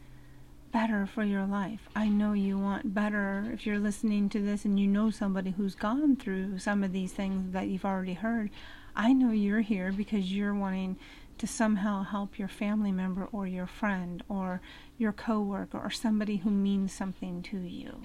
better 0.72 1.04
for 1.04 1.22
your 1.24 1.44
life. 1.44 1.90
I 1.94 2.08
know 2.08 2.32
you 2.32 2.58
want 2.58 2.94
better 2.94 3.50
if 3.52 3.66
you're 3.66 3.78
listening 3.78 4.30
to 4.30 4.40
this 4.40 4.64
and 4.64 4.80
you 4.80 4.86
know 4.86 5.10
somebody 5.10 5.50
who's 5.50 5.74
gone 5.74 6.16
through 6.16 6.58
some 6.58 6.82
of 6.82 6.94
these 6.94 7.12
things 7.12 7.52
that 7.52 7.68
you've 7.68 7.84
already 7.84 8.14
heard. 8.14 8.48
I 8.96 9.12
know 9.12 9.30
you're 9.30 9.60
here 9.60 9.92
because 9.92 10.32
you're 10.32 10.54
wanting 10.54 10.96
to 11.36 11.46
somehow 11.46 12.02
help 12.02 12.38
your 12.38 12.48
family 12.48 12.92
member 12.92 13.28
or 13.30 13.46
your 13.46 13.66
friend 13.66 14.22
or 14.26 14.62
your 14.96 15.12
coworker 15.12 15.78
or 15.78 15.90
somebody 15.90 16.38
who 16.38 16.50
means 16.50 16.94
something 16.94 17.42
to 17.42 17.58
you. 17.58 18.00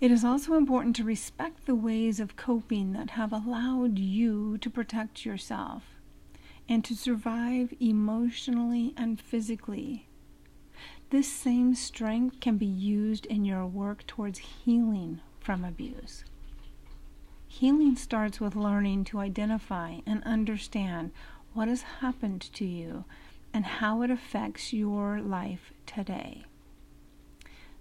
It 0.00 0.10
is 0.10 0.24
also 0.24 0.54
important 0.54 0.96
to 0.96 1.04
respect 1.04 1.66
the 1.66 1.74
ways 1.74 2.20
of 2.20 2.36
coping 2.36 2.92
that 2.92 3.10
have 3.10 3.32
allowed 3.32 3.98
you 3.98 4.56
to 4.58 4.70
protect 4.70 5.26
yourself 5.26 5.82
and 6.68 6.84
to 6.84 6.96
survive 6.96 7.74
emotionally 7.80 8.94
and 8.96 9.20
physically 9.20 10.06
this 11.10 11.26
same 11.26 11.74
strength 11.74 12.38
can 12.38 12.56
be 12.56 12.66
used 12.66 13.26
in 13.26 13.44
your 13.44 13.66
work 13.66 14.06
towards 14.06 14.38
healing 14.38 15.20
from 15.40 15.64
abuse. 15.64 16.24
Healing 17.48 17.96
starts 17.96 18.40
with 18.40 18.54
learning 18.54 19.04
to 19.06 19.18
identify 19.18 19.98
and 20.06 20.22
understand 20.22 21.10
what 21.52 21.66
has 21.66 21.82
happened 21.82 22.42
to 22.54 22.64
you 22.64 23.04
and 23.52 23.64
how 23.64 24.02
it 24.02 24.10
affects 24.10 24.72
your 24.72 25.20
life 25.20 25.72
today. 25.84 26.44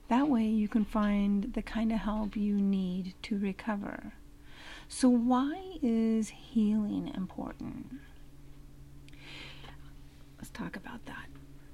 That 0.10 0.28
way, 0.28 0.44
you 0.44 0.68
can 0.68 0.86
find 0.86 1.54
the 1.54 1.62
kind 1.62 1.92
of 1.92 2.00
help 2.00 2.36
you 2.36 2.56
need 2.56 3.14
to 3.24 3.38
recover. 3.38 4.14
So, 4.88 5.08
why 5.08 5.78
is 5.84 6.30
healing 6.30 7.12
important? 7.16 8.00
Let's 10.38 10.50
talk 10.50 10.76
about 10.76 11.06
that. 11.06 11.28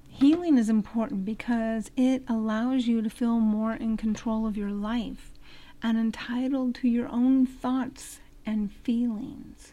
Healing 0.10 0.58
is 0.58 0.70
important 0.70 1.24
because 1.24 1.92
it 1.96 2.24
allows 2.28 2.88
you 2.88 3.02
to 3.02 3.10
feel 3.10 3.40
more 3.40 3.74
in 3.74 3.96
control 3.96 4.46
of 4.46 4.58
your 4.58 4.72
life 4.72 5.32
and 5.82 5.98
entitled 5.98 6.76
to 6.76 6.90
your 6.90 7.08
own 7.08 7.46
thoughts 7.46 8.20
and 8.46 8.72
feelings. 8.72 9.72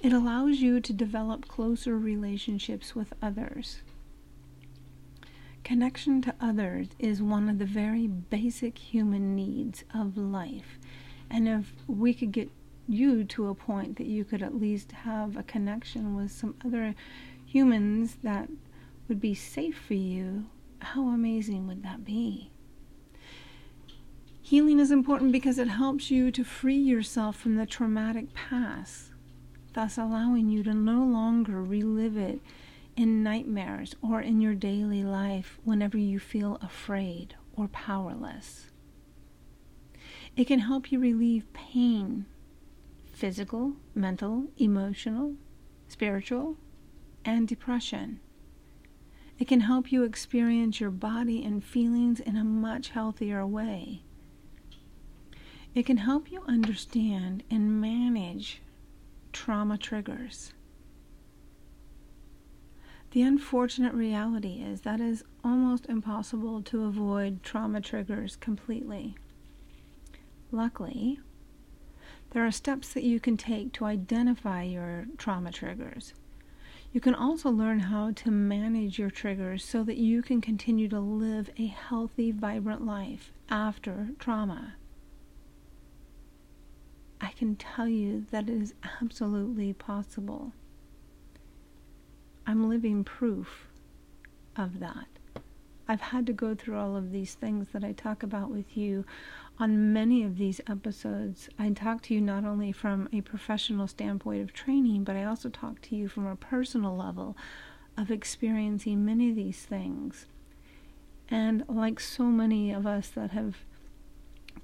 It 0.00 0.12
allows 0.12 0.58
you 0.58 0.80
to 0.80 0.92
develop 0.92 1.46
closer 1.46 1.96
relationships 1.96 2.96
with 2.96 3.12
others. 3.22 3.82
Connection 5.64 6.20
to 6.22 6.34
others 6.40 6.88
is 6.98 7.22
one 7.22 7.48
of 7.48 7.58
the 7.58 7.64
very 7.64 8.06
basic 8.06 8.78
human 8.78 9.36
needs 9.36 9.84
of 9.94 10.16
life. 10.16 10.78
And 11.30 11.48
if 11.48 11.72
we 11.86 12.12
could 12.12 12.32
get 12.32 12.50
you 12.88 13.24
to 13.24 13.48
a 13.48 13.54
point 13.54 13.96
that 13.96 14.06
you 14.06 14.24
could 14.24 14.42
at 14.42 14.60
least 14.60 14.92
have 14.92 15.36
a 15.36 15.42
connection 15.42 16.16
with 16.16 16.32
some 16.32 16.56
other 16.64 16.94
humans 17.46 18.16
that 18.22 18.48
would 19.08 19.20
be 19.20 19.34
safe 19.34 19.78
for 19.78 19.94
you, 19.94 20.46
how 20.80 21.08
amazing 21.08 21.68
would 21.68 21.84
that 21.84 22.04
be? 22.04 22.50
Healing 24.40 24.80
is 24.80 24.90
important 24.90 25.30
because 25.30 25.58
it 25.58 25.68
helps 25.68 26.10
you 26.10 26.32
to 26.32 26.44
free 26.44 26.76
yourself 26.76 27.36
from 27.36 27.54
the 27.54 27.66
traumatic 27.66 28.34
past, 28.34 29.12
thus 29.74 29.96
allowing 29.96 30.50
you 30.50 30.64
to 30.64 30.74
no 30.74 31.04
longer 31.04 31.62
relive 31.62 32.16
it 32.16 32.40
in 32.96 33.22
nightmares 33.22 33.94
or 34.02 34.20
in 34.20 34.40
your 34.40 34.54
daily 34.54 35.02
life 35.02 35.58
whenever 35.64 35.96
you 35.96 36.18
feel 36.18 36.58
afraid 36.60 37.34
or 37.56 37.68
powerless. 37.68 38.70
It 40.36 40.46
can 40.46 40.60
help 40.60 40.90
you 40.90 40.98
relieve 40.98 41.52
pain 41.52 42.26
physical, 43.12 43.74
mental, 43.94 44.48
emotional, 44.56 45.34
spiritual, 45.86 46.56
and 47.24 47.46
depression. 47.46 48.18
It 49.38 49.46
can 49.46 49.60
help 49.60 49.92
you 49.92 50.02
experience 50.02 50.80
your 50.80 50.90
body 50.90 51.44
and 51.44 51.62
feelings 51.62 52.20
in 52.20 52.36
a 52.36 52.44
much 52.44 52.90
healthier 52.90 53.46
way. 53.46 54.02
It 55.74 55.86
can 55.86 55.98
help 55.98 56.30
you 56.30 56.42
understand 56.46 57.42
and 57.50 57.80
manage 57.80 58.60
trauma 59.32 59.78
triggers. 59.78 60.52
The 63.12 63.20
unfortunate 63.20 63.92
reality 63.92 64.62
is 64.62 64.80
that 64.82 64.98
it 64.98 65.06
is 65.06 65.24
almost 65.44 65.84
impossible 65.84 66.62
to 66.62 66.84
avoid 66.84 67.42
trauma 67.42 67.82
triggers 67.82 68.36
completely. 68.36 69.16
Luckily, 70.50 71.20
there 72.30 72.46
are 72.46 72.50
steps 72.50 72.94
that 72.94 73.04
you 73.04 73.20
can 73.20 73.36
take 73.36 73.74
to 73.74 73.84
identify 73.84 74.62
your 74.62 75.08
trauma 75.18 75.52
triggers. 75.52 76.14
You 76.94 77.02
can 77.02 77.14
also 77.14 77.50
learn 77.50 77.80
how 77.80 78.12
to 78.12 78.30
manage 78.30 78.98
your 78.98 79.10
triggers 79.10 79.62
so 79.62 79.84
that 79.84 79.98
you 79.98 80.22
can 80.22 80.40
continue 80.40 80.88
to 80.88 81.00
live 81.00 81.50
a 81.58 81.66
healthy, 81.66 82.30
vibrant 82.30 82.86
life 82.86 83.30
after 83.50 84.08
trauma. 84.18 84.76
I 87.20 87.32
can 87.32 87.56
tell 87.56 87.88
you 87.88 88.24
that 88.30 88.48
it 88.48 88.62
is 88.62 88.72
absolutely 89.02 89.74
possible. 89.74 90.54
I'm 92.46 92.68
living 92.68 93.04
proof 93.04 93.68
of 94.56 94.80
that. 94.80 95.06
I've 95.88 96.00
had 96.00 96.26
to 96.26 96.32
go 96.32 96.54
through 96.54 96.78
all 96.78 96.96
of 96.96 97.12
these 97.12 97.34
things 97.34 97.68
that 97.72 97.84
I 97.84 97.92
talk 97.92 98.22
about 98.22 98.50
with 98.50 98.76
you 98.76 99.04
on 99.58 99.92
many 99.92 100.22
of 100.24 100.38
these 100.38 100.60
episodes, 100.68 101.48
I 101.58 101.70
talk 101.70 102.02
to 102.02 102.14
you 102.14 102.20
not 102.20 102.44
only 102.44 102.72
from 102.72 103.08
a 103.12 103.20
professional 103.20 103.86
standpoint 103.86 104.42
of 104.42 104.52
training, 104.52 105.04
but 105.04 105.16
I 105.16 105.24
also 105.24 105.48
talk 105.48 105.80
to 105.82 105.96
you 105.96 106.08
from 106.08 106.26
a 106.26 106.36
personal 106.36 106.96
level 106.96 107.36
of 107.96 108.10
experiencing 108.10 109.04
many 109.04 109.30
of 109.30 109.36
these 109.36 109.64
things. 109.64 110.26
And 111.28 111.64
like 111.68 112.00
so 112.00 112.24
many 112.24 112.72
of 112.72 112.86
us 112.86 113.08
that 113.10 113.30
have 113.30 113.58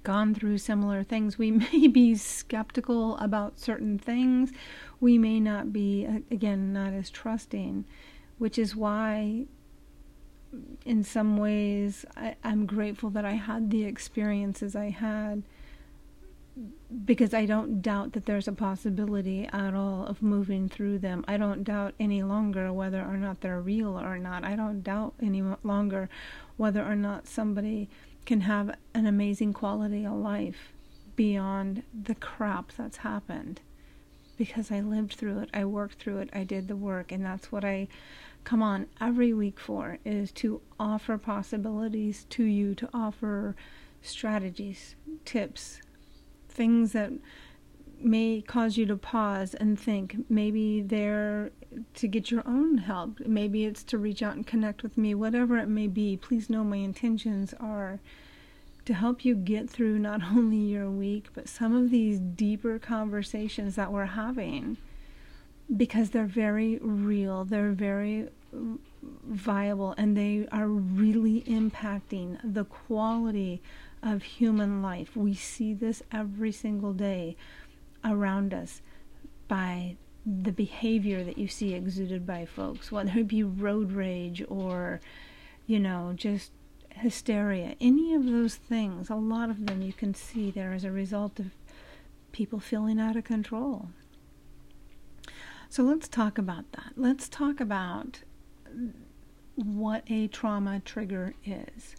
gone 0.08 0.34
through 0.34 0.56
similar 0.56 1.02
things, 1.02 1.36
we 1.36 1.50
may 1.72 1.86
be 1.86 2.14
skeptical 2.14 3.18
about 3.18 3.60
certain 3.60 3.98
things. 3.98 4.50
We 5.00 5.18
may 5.18 5.38
not 5.38 5.70
be, 5.70 6.06
again, 6.30 6.72
not 6.72 6.94
as 6.94 7.10
trusting, 7.10 7.84
which 8.38 8.58
is 8.58 8.74
why 8.74 9.44
in 10.86 11.04
some 11.04 11.36
ways, 11.36 12.06
I, 12.16 12.36
I'm 12.42 12.64
grateful 12.64 13.10
that 13.10 13.26
I 13.26 13.32
had 13.32 13.70
the 13.70 13.84
experiences 13.84 14.74
I 14.74 14.88
had 14.88 15.42
because 17.04 17.34
I 17.34 17.44
don't 17.44 17.82
doubt 17.82 18.14
that 18.14 18.24
there's 18.24 18.48
a 18.48 18.52
possibility 18.52 19.46
at 19.52 19.74
all 19.74 20.06
of 20.06 20.22
moving 20.22 20.70
through 20.70 21.00
them. 21.00 21.22
I 21.28 21.36
don't 21.36 21.64
doubt 21.64 21.92
any 22.00 22.22
longer 22.22 22.72
whether 22.72 23.02
or 23.02 23.18
not 23.18 23.42
they're 23.42 23.60
real 23.60 24.00
or 24.00 24.18
not. 24.18 24.42
I 24.42 24.56
don't 24.56 24.82
doubt 24.82 25.12
any 25.22 25.42
longer 25.62 26.08
whether 26.56 26.82
or 26.82 26.96
not 26.96 27.28
somebody 27.28 27.90
can 28.28 28.42
have 28.42 28.76
an 28.92 29.06
amazing 29.06 29.54
quality 29.54 30.04
of 30.04 30.12
life 30.12 30.74
beyond 31.16 31.82
the 31.98 32.14
crap 32.14 32.70
that's 32.76 32.98
happened. 32.98 33.58
Because 34.36 34.70
I 34.70 34.80
lived 34.80 35.14
through 35.14 35.38
it, 35.38 35.48
I 35.54 35.64
worked 35.64 35.98
through 35.98 36.18
it, 36.18 36.28
I 36.34 36.44
did 36.44 36.68
the 36.68 36.76
work, 36.76 37.10
and 37.10 37.24
that's 37.24 37.50
what 37.50 37.64
I 37.64 37.88
come 38.44 38.62
on 38.62 38.86
every 39.00 39.32
week 39.32 39.58
for 39.58 39.96
is 40.04 40.30
to 40.32 40.60
offer 40.78 41.16
possibilities 41.16 42.26
to 42.28 42.44
you, 42.44 42.74
to 42.74 42.90
offer 42.92 43.56
strategies, 44.02 44.94
tips, 45.24 45.80
things 46.50 46.92
that 46.92 47.12
may 47.98 48.42
cause 48.46 48.76
you 48.76 48.84
to 48.84 48.96
pause 48.98 49.54
and 49.54 49.80
think. 49.80 50.16
Maybe 50.28 50.82
they're 50.82 51.50
to 51.94 52.08
get 52.08 52.30
your 52.30 52.42
own 52.46 52.78
help 52.78 53.20
maybe 53.20 53.64
it's 53.64 53.82
to 53.82 53.98
reach 53.98 54.22
out 54.22 54.34
and 54.34 54.46
connect 54.46 54.82
with 54.82 54.96
me 54.96 55.14
whatever 55.14 55.58
it 55.58 55.68
may 55.68 55.86
be 55.86 56.16
please 56.16 56.48
know 56.48 56.64
my 56.64 56.78
intentions 56.78 57.54
are 57.60 58.00
to 58.88 58.94
help 58.94 59.22
you 59.22 59.34
get 59.34 59.68
through 59.68 59.98
not 59.98 60.22
only 60.34 60.56
your 60.56 60.90
week, 60.90 61.26
but 61.34 61.46
some 61.46 61.76
of 61.76 61.90
these 61.90 62.18
deeper 62.18 62.78
conversations 62.78 63.76
that 63.76 63.92
we're 63.92 64.06
having 64.06 64.78
because 65.76 66.08
they're 66.08 66.24
very 66.24 66.78
real, 66.80 67.44
they're 67.44 67.72
very 67.72 68.28
viable, 69.26 69.94
and 69.98 70.16
they 70.16 70.48
are 70.50 70.68
really 70.68 71.42
impacting 71.42 72.38
the 72.42 72.64
quality 72.64 73.60
of 74.02 74.22
human 74.22 74.80
life. 74.80 75.14
We 75.14 75.34
see 75.34 75.74
this 75.74 76.02
every 76.10 76.50
single 76.50 76.94
day 76.94 77.36
around 78.02 78.54
us 78.54 78.80
by 79.48 79.96
the 80.26 80.52
behavior 80.52 81.24
that 81.24 81.38
you 81.38 81.48
see 81.48 81.74
exuded 81.74 82.26
by 82.26 82.44
folks, 82.44 82.92
whether 82.92 83.18
it 83.18 83.28
be 83.28 83.42
road 83.42 83.92
rage 83.92 84.42
or, 84.48 85.00
you 85.66 85.78
know, 85.78 86.12
just 86.14 86.52
hysteria, 86.90 87.76
any 87.80 88.14
of 88.14 88.26
those 88.26 88.56
things, 88.56 89.08
a 89.08 89.14
lot 89.14 89.50
of 89.50 89.66
them 89.66 89.82
you 89.82 89.92
can 89.92 90.14
see 90.14 90.50
there 90.50 90.72
as 90.72 90.84
a 90.84 90.90
result 90.90 91.38
of 91.38 91.46
people 92.32 92.60
feeling 92.60 93.00
out 93.00 93.16
of 93.16 93.24
control. 93.24 93.88
So 95.68 95.82
let's 95.82 96.08
talk 96.08 96.38
about 96.38 96.70
that. 96.72 96.92
Let's 96.96 97.28
talk 97.28 97.60
about 97.60 98.22
what 99.54 100.02
a 100.08 100.28
trauma 100.28 100.80
trigger 100.80 101.34
is. 101.44 101.94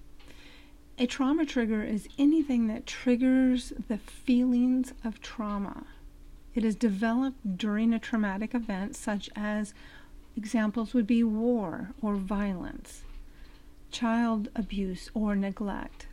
A 0.98 1.06
trauma 1.06 1.46
trigger 1.46 1.84
is 1.84 2.08
anything 2.18 2.68
that 2.68 2.86
triggers 2.86 3.72
the 3.88 3.98
feelings 3.98 4.94
of 5.04 5.22
trauma. 5.22 5.86
It 6.56 6.66
is 6.66 6.76
developed 6.76 7.58
during 7.58 7.94
a 7.94 8.00
traumatic 8.00 8.56
event, 8.56 8.96
such 8.96 9.30
as 9.36 9.74
examples 10.36 10.94
would 10.94 11.06
be 11.06 11.24
war 11.24 11.92
or 12.02 12.16
violence, 12.16 13.04
child 13.92 14.50
abuse 14.56 15.10
or 15.14 15.36
neglect, 15.36 16.08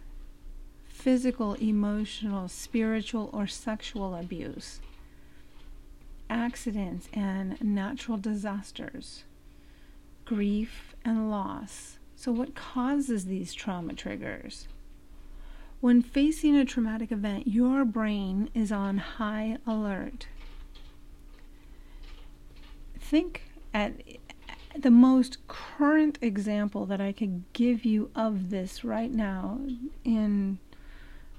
physical, 0.88 1.54
emotional, 1.54 2.48
spiritual, 2.48 3.30
or 3.32 3.46
sexual 3.46 4.14
abuse, 4.14 4.80
accidents 6.28 7.08
and 7.12 7.62
natural 7.62 8.18
disasters, 8.18 9.24
grief 10.24 10.94
and 11.04 11.30
loss. 11.30 11.98
So, 12.14 12.32
what 12.32 12.54
causes 12.54 13.26
these 13.26 13.54
trauma 13.54 13.94
triggers? 13.94 14.66
When 15.80 16.02
facing 16.02 16.56
a 16.56 16.64
traumatic 16.64 17.12
event, 17.12 17.46
your 17.46 17.84
brain 17.84 18.50
is 18.54 18.72
on 18.72 18.98
high 18.98 19.58
alert. 19.66 20.26
Think 22.98 23.42
at 23.74 23.92
the 24.76 24.90
most 24.90 25.46
current 25.48 26.18
example 26.20 26.86
that 26.86 27.00
I 27.00 27.12
could 27.12 27.44
give 27.52 27.84
you 27.84 28.10
of 28.14 28.50
this 28.50 28.84
right 28.84 29.12
now 29.12 29.60
in 30.04 30.58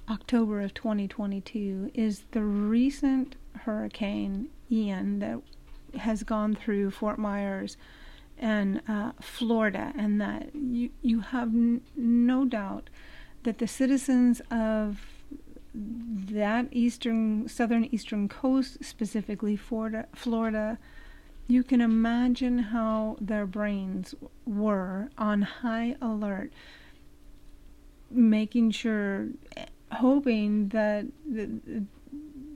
October 0.10 0.62
of 0.62 0.74
2022 0.74 1.92
is 1.94 2.24
the 2.32 2.42
recent 2.42 3.36
hurricane 3.64 4.48
Ian 4.72 5.20
that 5.20 5.42
has 6.00 6.24
gone 6.24 6.56
through 6.56 6.92
Fort 6.92 7.20
Myers 7.20 7.76
and 8.38 8.82
uh, 8.88 9.12
Florida, 9.20 9.92
and 9.98 10.22
that 10.22 10.56
you 10.56 10.92
you 11.02 11.22
have 11.22 11.50
n- 11.50 11.82
no 11.96 12.46
doubt 12.46 12.90
that 13.48 13.60
the 13.60 13.68
citizens 13.68 14.42
of 14.52 15.00
that 15.74 16.68
eastern, 16.70 17.48
southern 17.48 17.86
eastern 17.94 18.28
coast, 18.28 18.84
specifically 18.84 19.56
Florida, 19.56 20.06
Florida, 20.14 20.78
you 21.48 21.64
can 21.64 21.80
imagine 21.80 22.58
how 22.60 23.16
their 23.22 23.46
brains 23.46 24.14
were 24.46 25.10
on 25.18 25.44
high 25.44 25.96
alert, 26.02 26.52
making 28.12 28.72
sure, 28.72 29.28
hoping 29.94 30.68
that 30.68 31.06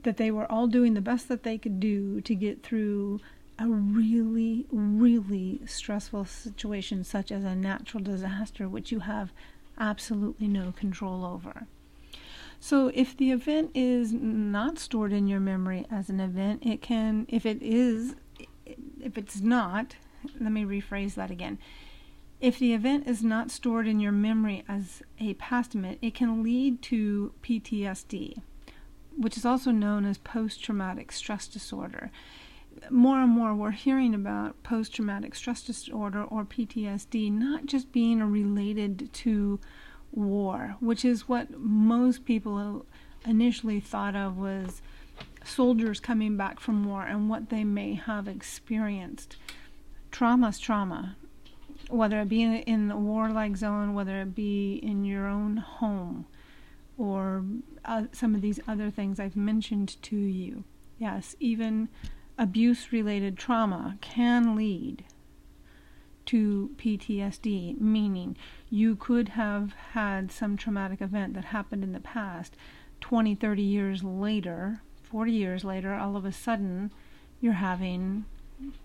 that 0.02 0.18
they 0.18 0.30
were 0.30 0.50
all 0.52 0.66
doing 0.66 0.92
the 0.92 1.00
best 1.00 1.26
that 1.28 1.42
they 1.42 1.56
could 1.56 1.80
do 1.80 2.20
to 2.20 2.34
get 2.34 2.62
through 2.62 3.18
a 3.58 3.66
really, 3.66 4.66
really 4.70 5.62
stressful 5.64 6.26
situation, 6.26 7.02
such 7.02 7.32
as 7.32 7.44
a 7.44 7.54
natural 7.54 8.02
disaster, 8.02 8.68
which 8.68 8.92
you 8.92 8.98
have 9.00 9.32
absolutely 9.82 10.48
no 10.48 10.72
control 10.72 11.26
over. 11.26 11.66
So 12.60 12.92
if 12.94 13.16
the 13.16 13.32
event 13.32 13.72
is 13.74 14.12
not 14.12 14.78
stored 14.78 15.12
in 15.12 15.26
your 15.26 15.40
memory 15.40 15.84
as 15.90 16.08
an 16.08 16.20
event, 16.20 16.64
it 16.64 16.80
can, 16.80 17.26
if 17.28 17.44
it 17.44 17.60
is, 17.60 18.14
if 18.64 19.18
it's 19.18 19.40
not, 19.40 19.96
let 20.40 20.52
me 20.52 20.62
rephrase 20.62 21.14
that 21.14 21.32
again. 21.32 21.58
If 22.40 22.58
the 22.58 22.72
event 22.72 23.08
is 23.08 23.24
not 23.24 23.50
stored 23.50 23.88
in 23.88 23.98
your 23.98 24.12
memory 24.12 24.64
as 24.68 25.02
a 25.18 25.34
past 25.34 25.74
event, 25.74 25.98
it 26.00 26.14
can 26.14 26.42
lead 26.42 26.80
to 26.82 27.32
PTSD, 27.42 28.40
which 29.16 29.36
is 29.36 29.44
also 29.44 29.72
known 29.72 30.04
as 30.04 30.18
post 30.18 30.62
traumatic 30.62 31.10
stress 31.10 31.48
disorder. 31.48 32.12
More 32.90 33.20
and 33.20 33.30
more, 33.30 33.54
we're 33.54 33.70
hearing 33.70 34.14
about 34.14 34.62
post 34.62 34.94
traumatic 34.94 35.34
stress 35.34 35.62
disorder 35.62 36.24
or 36.24 36.44
PTSD 36.44 37.30
not 37.32 37.66
just 37.66 37.92
being 37.92 38.22
related 38.22 39.12
to 39.12 39.60
war, 40.10 40.76
which 40.80 41.04
is 41.04 41.28
what 41.28 41.58
most 41.58 42.24
people 42.24 42.84
initially 43.26 43.80
thought 43.80 44.16
of 44.16 44.36
was 44.36 44.82
soldiers 45.44 46.00
coming 46.00 46.36
back 46.36 46.60
from 46.60 46.84
war 46.84 47.04
and 47.04 47.28
what 47.28 47.50
they 47.50 47.64
may 47.64 47.94
have 47.94 48.28
experienced. 48.28 49.36
Trauma 50.10 50.48
is 50.48 50.58
trauma, 50.58 51.16
whether 51.88 52.20
it 52.20 52.28
be 52.28 52.42
in 52.42 52.90
a 52.90 52.96
war-like 52.96 53.56
zone, 53.56 53.94
whether 53.94 54.20
it 54.20 54.34
be 54.34 54.74
in 54.82 55.04
your 55.04 55.26
own 55.26 55.56
home, 55.56 56.26
or 56.98 57.44
uh, 57.84 58.04
some 58.12 58.34
of 58.34 58.40
these 58.40 58.60
other 58.68 58.90
things 58.90 59.18
I've 59.18 59.36
mentioned 59.36 60.00
to 60.02 60.16
you. 60.16 60.64
Yes, 60.98 61.34
even 61.40 61.88
abuse-related 62.38 63.36
trauma 63.36 63.98
can 64.00 64.56
lead 64.56 65.04
to 66.26 66.70
PTSD, 66.76 67.80
meaning 67.80 68.36
you 68.70 68.96
could 68.96 69.30
have 69.30 69.72
had 69.92 70.30
some 70.30 70.56
traumatic 70.56 71.00
event 71.00 71.34
that 71.34 71.46
happened 71.46 71.82
in 71.82 71.92
the 71.92 72.00
past. 72.00 72.56
20, 73.00 73.34
30 73.34 73.62
years 73.62 74.04
later, 74.04 74.80
40 75.02 75.32
years 75.32 75.64
later, 75.64 75.94
all 75.94 76.16
of 76.16 76.24
a 76.24 76.32
sudden 76.32 76.92
you're 77.40 77.54
having 77.54 78.24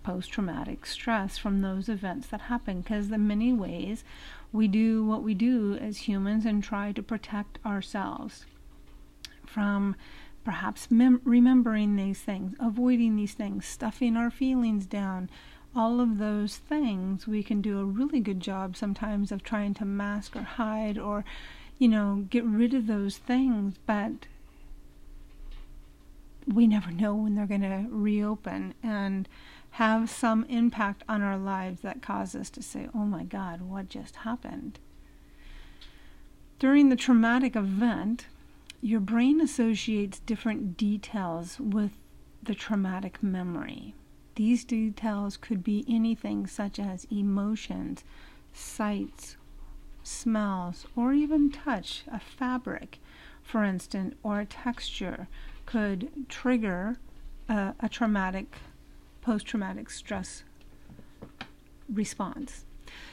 post 0.02 0.32
traumatic 0.32 0.84
stress 0.84 1.38
from 1.38 1.60
those 1.60 1.88
events 1.88 2.26
that 2.28 2.42
happen. 2.42 2.80
Because 2.80 3.10
in 3.10 3.26
many 3.26 3.52
ways 3.52 4.04
we 4.52 4.66
do 4.66 5.04
what 5.04 5.22
we 5.22 5.34
do 5.34 5.78
as 5.80 6.08
humans 6.08 6.44
and 6.44 6.62
try 6.62 6.92
to 6.92 7.02
protect 7.02 7.58
ourselves 7.64 8.44
from 9.46 9.94
perhaps 10.48 10.90
mem- 10.90 11.20
remembering 11.24 11.94
these 11.96 12.20
things, 12.22 12.54
avoiding 12.58 13.16
these 13.16 13.34
things, 13.34 13.66
stuffing 13.66 14.16
our 14.16 14.30
feelings 14.30 14.86
down, 14.86 15.28
all 15.76 16.00
of 16.00 16.16
those 16.16 16.56
things, 16.56 17.28
we 17.28 17.42
can 17.42 17.60
do 17.60 17.78
a 17.78 17.84
really 17.84 18.18
good 18.18 18.40
job 18.40 18.74
sometimes 18.74 19.30
of 19.30 19.42
trying 19.42 19.74
to 19.74 19.84
mask 19.84 20.34
or 20.34 20.40
hide 20.40 20.96
or, 20.96 21.22
you 21.76 21.86
know, 21.86 22.24
get 22.30 22.42
rid 22.46 22.72
of 22.72 22.86
those 22.86 23.18
things, 23.18 23.74
but 23.84 24.26
we 26.46 26.66
never 26.66 26.90
know 26.90 27.14
when 27.14 27.34
they're 27.34 27.44
going 27.44 27.60
to 27.60 27.84
reopen 27.90 28.72
and 28.82 29.28
have 29.72 30.08
some 30.08 30.44
impact 30.44 31.02
on 31.10 31.20
our 31.20 31.36
lives 31.36 31.82
that 31.82 32.00
cause 32.00 32.34
us 32.34 32.48
to 32.48 32.62
say, 32.62 32.88
oh 32.94 33.04
my 33.04 33.22
God, 33.22 33.60
what 33.60 33.90
just 33.90 34.16
happened? 34.16 34.78
During 36.58 36.88
the 36.88 36.96
traumatic 36.96 37.54
event, 37.54 38.24
your 38.80 39.00
brain 39.00 39.40
associates 39.40 40.20
different 40.20 40.76
details 40.76 41.58
with 41.58 41.92
the 42.42 42.54
traumatic 42.54 43.22
memory. 43.22 43.94
These 44.36 44.64
details 44.64 45.36
could 45.36 45.64
be 45.64 45.84
anything 45.88 46.46
such 46.46 46.78
as 46.78 47.06
emotions, 47.10 48.04
sights, 48.52 49.36
smells, 50.04 50.86
or 50.94 51.12
even 51.12 51.50
touch. 51.50 52.04
A 52.06 52.20
fabric, 52.20 53.00
for 53.42 53.64
instance, 53.64 54.14
or 54.22 54.40
a 54.40 54.46
texture 54.46 55.26
could 55.66 56.28
trigger 56.28 56.98
a, 57.48 57.88
traumatic, 57.90 58.58
post 59.22 59.46
traumatic 59.46 59.90
stress 59.90 60.44
response. 61.92 62.64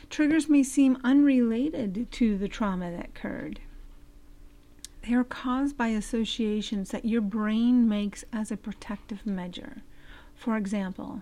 Triggers 0.10 0.48
may 0.48 0.62
seem 0.64 0.98
unrelated 1.04 2.08
to 2.12 2.38
the 2.38 2.48
trauma 2.48 2.92
that 2.92 3.06
occurred. 3.06 3.60
They 5.06 5.14
are 5.14 5.24
caused 5.24 5.78
by 5.78 5.90
associations 5.90 6.90
that 6.90 7.06
your 7.06 7.22
brain 7.22 7.88
makes 7.88 8.26
as 8.34 8.52
a 8.52 8.58
protective 8.58 9.26
measure. 9.26 9.84
For 10.34 10.58
example, 10.58 11.22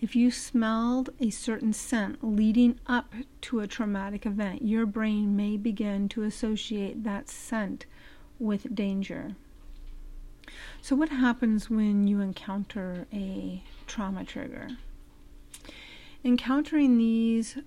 if 0.00 0.16
you 0.16 0.32
smelled 0.32 1.10
a 1.20 1.30
certain 1.30 1.72
scent 1.72 2.24
leading 2.24 2.80
up 2.86 3.14
to 3.42 3.60
a 3.60 3.68
traumatic 3.68 4.26
event, 4.26 4.62
your 4.62 4.84
brain 4.84 5.36
may 5.36 5.56
begin 5.56 6.08
to 6.10 6.24
associate 6.24 7.04
that 7.04 7.28
scent 7.28 7.86
with 8.38 8.74
danger. 8.74 9.36
So, 10.82 10.96
what 10.96 11.10
happens 11.10 11.70
when 11.70 12.08
you 12.08 12.20
encounter 12.20 13.06
a 13.12 13.62
trauma 13.86 14.24
trigger? 14.24 14.70
Encountering 16.24 16.98
these 16.98 17.58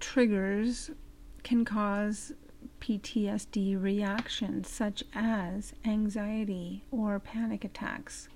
triggers 0.00 0.90
can 1.42 1.64
cause 1.64 2.32
PTSD 2.84 3.82
reactions 3.82 4.68
such 4.68 5.02
as 5.14 5.72
anxiety 5.86 6.84
or 6.90 7.18
panic 7.18 7.64
attacks, 7.64 8.28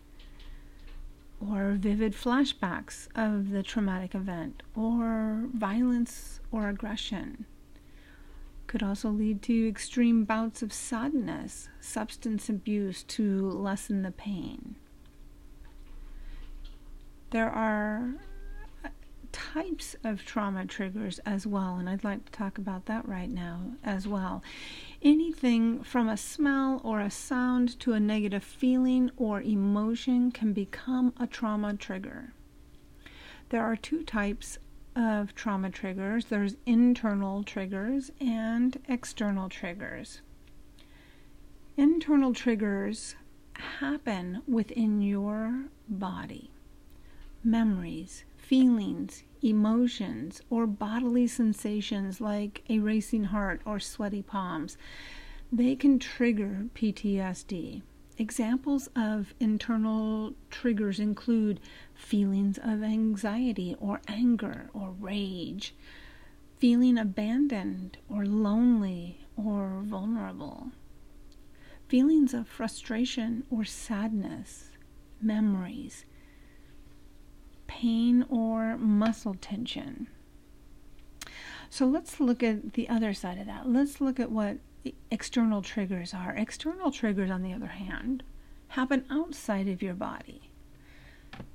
or 1.39 1.73
vivid 1.73 2.15
flashbacks 2.15 3.09
of 3.15 3.51
the 3.51 3.63
traumatic 3.63 4.15
event, 4.15 4.63
or 4.75 5.49
violence 5.53 6.41
or 6.51 6.71
aggression. 6.71 7.45
Could 8.67 8.83
also 8.83 9.11
lead 9.11 9.43
to 9.43 9.69
extreme 9.69 10.25
bouts 10.25 10.63
of 10.63 10.73
sadness, 10.73 11.69
substance 11.79 12.49
abuse 12.49 13.03
to 13.03 13.51
lessen 13.51 14.01
the 14.01 14.11
pain. 14.11 14.77
There 17.33 17.51
are 17.51 18.15
types 19.33 19.97
of 20.05 20.25
trauma 20.25 20.67
triggers 20.67 21.19
as 21.21 21.47
well, 21.47 21.77
and 21.77 21.89
I'd 21.89 22.05
like 22.05 22.25
to 22.27 22.33
talk 22.33 22.59
about 22.59 22.87
that 22.87 23.07
right 23.09 23.31
now 23.31 23.73
as 23.85 24.07
well. 24.07 24.43
Anything 25.03 25.83
from 25.83 26.09
a 26.09 26.17
smell 26.17 26.81
or 26.85 27.01
a 27.01 27.11
sound 27.11 27.79
to 27.81 27.93
a 27.93 28.01
negative 28.01 28.45
feeling 28.45 29.11
or 29.17 29.41
emotion 29.41 30.31
can 30.31 30.53
become 30.53 31.13
a 31.19 31.27
trauma 31.27 31.75
trigger. 31.75 32.33
There 33.51 33.63
are 33.63 33.77
two 33.77 34.03
types 34.03 34.59
of 34.95 35.35
trauma 35.35 35.71
triggers 35.71 36.25
there's 36.27 36.57
internal 36.67 37.45
triggers 37.45 38.11
and 38.21 38.79
external 38.89 39.49
triggers. 39.49 40.21
Internal 41.77 42.35
triggers 42.35 43.15
happen 43.79 44.43
within 44.49 45.01
your 45.01 45.67
body. 45.89 46.51
Memories, 47.45 48.25
feelings, 48.49 49.25
emotions, 49.43 50.41
or 50.49 50.67
bodily 50.67 51.27
sensations 51.27 52.19
like 52.19 52.63
a 52.71 52.79
racing 52.79 53.25
heart 53.25 53.61
or 53.67 53.79
sweaty 53.79 54.23
palms. 54.23 54.79
They 55.53 55.77
can 55.77 55.99
trigger 55.99 56.65
PTSD. 56.75 57.83
Examples 58.17 58.89
of 58.97 59.35
internal 59.39 60.33
triggers 60.49 60.99
include 60.99 61.61
feelings 61.95 62.59
of 62.65 62.83
anxiety 62.83 63.77
or 63.79 64.01
anger 64.09 64.71
or 64.73 64.95
rage, 64.99 65.75
feeling 66.57 66.97
abandoned 66.97 67.99
or 68.09 68.25
lonely 68.25 69.27
or 69.37 69.83
vulnerable, 69.85 70.69
feelings 71.87 72.33
of 72.33 72.49
frustration 72.49 73.45
or 73.51 73.67
sadness, 73.67 74.71
memories, 75.21 76.07
pain 77.69 78.27
or 78.29 78.77
muscle 78.77 79.37
tension. 79.41 80.09
So 81.71 81.87
let's 81.87 82.19
look 82.19 82.43
at 82.43 82.73
the 82.73 82.89
other 82.89 83.15
side 83.15 83.39
of 83.39 83.47
that. 83.47 83.69
Let's 83.69 84.01
look 84.01 84.19
at 84.19 84.33
what 84.33 84.57
external 85.11 85.63
triggers 85.63 86.13
are. 86.13 86.35
External 86.37 86.91
triggers, 86.91 87.31
on 87.31 87.43
the 87.43 87.53
other 87.53 87.67
hand, 87.67 88.25
happen 88.69 89.05
outside 89.11 89.69
of 89.69 89.83
your 89.83 89.95
body. 89.95 90.51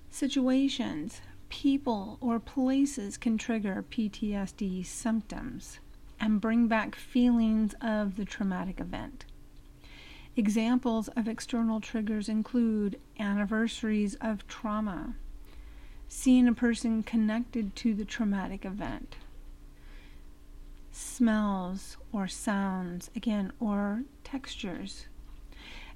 Situations, 0.10 1.22
people, 1.50 2.18
or 2.22 2.40
places 2.40 3.18
can 3.18 3.38
trigger 3.38 3.84
PTSD 3.90 4.86
symptoms 4.86 5.80
and 6.20 6.40
bring 6.40 6.68
back 6.68 6.96
feelings 6.96 7.74
of 7.82 8.16
the 8.16 8.26
traumatic 8.26 8.80
event. 8.80 9.26
Examples 10.36 11.10
of 11.10 11.28
external 11.28 11.80
triggers 11.82 12.30
include 12.30 13.00
anniversaries 13.20 14.16
of 14.22 14.48
trauma, 14.48 15.16
seeing 16.16 16.48
a 16.48 16.54
person 16.54 17.02
connected 17.02 17.76
to 17.76 17.96
the 17.96 18.06
traumatic 18.06 18.64
event. 18.64 19.16
Smells 20.92 21.98
or 22.12 22.28
sounds, 22.28 23.10
again, 23.16 23.52
or 23.60 24.04
textures. 24.24 25.08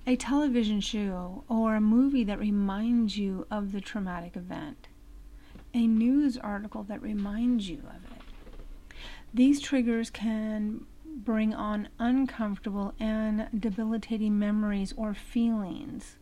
A 0.08 0.16
television 0.16 0.82
show 0.82 1.44
or 1.48 1.76
a 1.76 1.82
movie 1.82 2.24
that 2.24 2.40
reminds 2.40 3.20
you 3.20 3.46
of 3.52 3.72
the 3.72 3.80
traumatic 3.80 4.36
event. 4.36 4.88
A 5.76 5.86
news 5.86 6.36
article 6.36 6.82
that 6.84 7.02
reminds 7.02 7.70
you 7.70 7.84
of 7.88 8.04
it. 8.12 8.24
These 9.32 9.62
triggers 9.62 10.10
can 10.10 10.88
bring 11.06 11.54
on 11.54 11.90
uncomfortable 12.00 12.96
and 13.00 13.48
debilitating 13.58 14.40
memories 14.40 14.96
or 14.98 15.14
feelings 15.14 16.18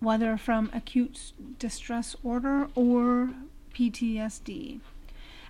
whether 0.00 0.36
from 0.36 0.70
acute 0.72 1.32
stress 1.68 2.12
disorder 2.12 2.68
or 2.74 3.30
PTSD. 3.74 4.80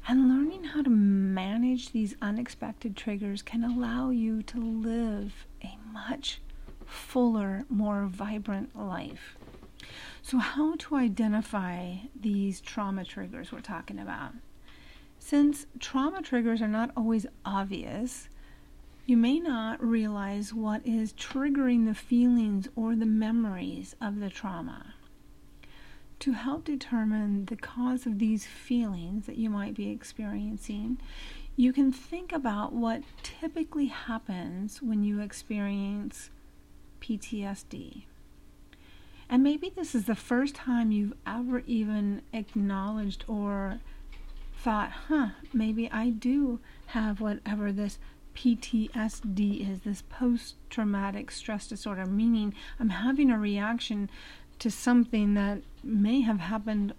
And 0.06 0.28
learning 0.28 0.64
how 0.64 0.82
to 0.82 0.90
manage 0.90 1.92
these 1.92 2.16
unexpected 2.22 2.96
triggers 2.96 3.42
can 3.42 3.62
allow 3.62 4.10
you 4.10 4.42
to 4.44 4.58
live 4.58 5.46
a 5.62 5.76
much 5.92 6.40
fuller, 6.86 7.64
more 7.68 8.06
vibrant 8.06 8.74
life. 8.74 9.36
So, 10.22 10.38
how 10.38 10.76
to 10.76 10.96
identify 10.96 11.96
these 12.18 12.60
trauma 12.60 13.04
triggers 13.04 13.52
we're 13.52 13.60
talking 13.60 13.98
about? 13.98 14.32
Since 15.18 15.66
trauma 15.78 16.22
triggers 16.22 16.62
are 16.62 16.68
not 16.68 16.90
always 16.96 17.26
obvious, 17.44 18.28
you 19.08 19.16
may 19.16 19.40
not 19.40 19.82
realize 19.82 20.52
what 20.52 20.86
is 20.86 21.14
triggering 21.14 21.86
the 21.86 21.94
feelings 21.94 22.68
or 22.76 22.94
the 22.94 23.06
memories 23.06 23.96
of 24.02 24.20
the 24.20 24.28
trauma. 24.28 24.94
To 26.18 26.32
help 26.32 26.66
determine 26.66 27.46
the 27.46 27.56
cause 27.56 28.04
of 28.04 28.18
these 28.18 28.44
feelings 28.44 29.24
that 29.24 29.38
you 29.38 29.48
might 29.48 29.72
be 29.72 29.90
experiencing, 29.90 30.98
you 31.56 31.72
can 31.72 31.90
think 31.90 32.32
about 32.32 32.74
what 32.74 33.00
typically 33.22 33.86
happens 33.86 34.82
when 34.82 35.02
you 35.02 35.22
experience 35.22 36.28
PTSD. 37.00 38.02
And 39.30 39.42
maybe 39.42 39.72
this 39.74 39.94
is 39.94 40.04
the 40.04 40.14
first 40.14 40.54
time 40.54 40.92
you've 40.92 41.14
ever 41.26 41.62
even 41.66 42.20
acknowledged 42.34 43.24
or 43.26 43.80
thought, 44.54 44.90
huh, 45.08 45.28
maybe 45.54 45.90
I 45.90 46.10
do 46.10 46.60
have 46.88 47.22
whatever 47.22 47.72
this 47.72 47.98
PTSD 48.38 49.68
is 49.68 49.80
this 49.80 50.04
post 50.08 50.54
traumatic 50.70 51.32
stress 51.32 51.66
disorder, 51.66 52.06
meaning 52.06 52.54
I'm 52.78 52.90
having 52.90 53.32
a 53.32 53.38
reaction 53.38 54.08
to 54.60 54.70
something 54.70 55.34
that 55.34 55.62
may 55.82 56.20
have 56.20 56.38
happened 56.38 56.94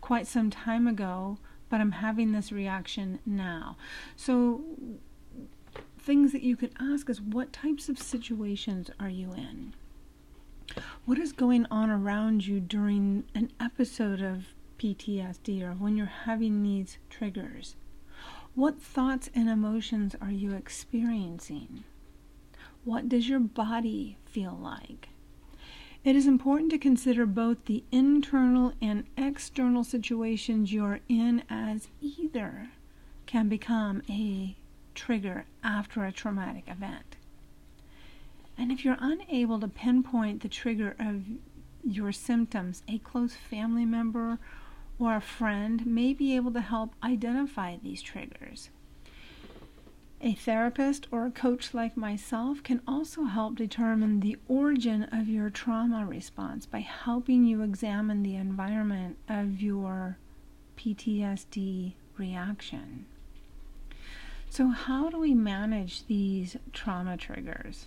quite 0.00 0.28
some 0.28 0.50
time 0.50 0.86
ago, 0.86 1.38
but 1.68 1.80
I'm 1.80 1.90
having 1.90 2.30
this 2.30 2.52
reaction 2.52 3.18
now. 3.26 3.76
So, 4.14 4.62
things 5.98 6.30
that 6.30 6.42
you 6.42 6.54
could 6.54 6.74
ask 6.78 7.10
is 7.10 7.20
what 7.20 7.52
types 7.52 7.88
of 7.88 7.98
situations 7.98 8.88
are 9.00 9.10
you 9.10 9.32
in? 9.32 9.74
What 11.06 11.18
is 11.18 11.32
going 11.32 11.66
on 11.72 11.90
around 11.90 12.46
you 12.46 12.60
during 12.60 13.24
an 13.34 13.50
episode 13.58 14.22
of 14.22 14.44
PTSD 14.78 15.60
or 15.60 15.72
when 15.72 15.96
you're 15.96 16.06
having 16.06 16.62
these 16.62 16.98
triggers? 17.10 17.74
What 18.58 18.82
thoughts 18.82 19.30
and 19.36 19.48
emotions 19.48 20.16
are 20.20 20.32
you 20.32 20.52
experiencing? 20.52 21.84
What 22.82 23.08
does 23.08 23.28
your 23.28 23.38
body 23.38 24.16
feel 24.24 24.58
like? 24.60 25.10
It 26.02 26.16
is 26.16 26.26
important 26.26 26.72
to 26.72 26.78
consider 26.78 27.24
both 27.24 27.66
the 27.66 27.84
internal 27.92 28.72
and 28.82 29.04
external 29.16 29.84
situations 29.84 30.72
you're 30.72 30.98
in, 31.08 31.44
as 31.48 31.86
either 32.00 32.70
can 33.26 33.48
become 33.48 34.02
a 34.10 34.56
trigger 34.92 35.44
after 35.62 36.04
a 36.04 36.10
traumatic 36.10 36.64
event. 36.66 37.14
And 38.58 38.72
if 38.72 38.84
you're 38.84 38.98
unable 38.98 39.60
to 39.60 39.68
pinpoint 39.68 40.42
the 40.42 40.48
trigger 40.48 40.96
of 40.98 41.22
your 41.84 42.10
symptoms, 42.10 42.82
a 42.88 42.98
close 42.98 43.34
family 43.34 43.84
member 43.84 44.40
or 44.98 45.14
a 45.14 45.20
friend 45.20 45.86
may 45.86 46.12
be 46.12 46.34
able 46.34 46.52
to 46.52 46.60
help 46.60 46.94
identify 47.02 47.76
these 47.76 48.02
triggers. 48.02 48.70
A 50.20 50.34
therapist 50.34 51.06
or 51.12 51.26
a 51.26 51.30
coach 51.30 51.72
like 51.72 51.96
myself 51.96 52.62
can 52.64 52.82
also 52.88 53.24
help 53.24 53.54
determine 53.54 54.18
the 54.18 54.36
origin 54.48 55.04
of 55.04 55.28
your 55.28 55.48
trauma 55.48 56.04
response 56.04 56.66
by 56.66 56.80
helping 56.80 57.44
you 57.44 57.62
examine 57.62 58.24
the 58.24 58.34
environment 58.34 59.16
of 59.28 59.62
your 59.62 60.18
PTSD 60.76 61.92
reaction. 62.16 63.06
So, 64.50 64.68
how 64.68 65.08
do 65.08 65.18
we 65.18 65.34
manage 65.34 66.06
these 66.06 66.56
trauma 66.72 67.16
triggers? 67.16 67.86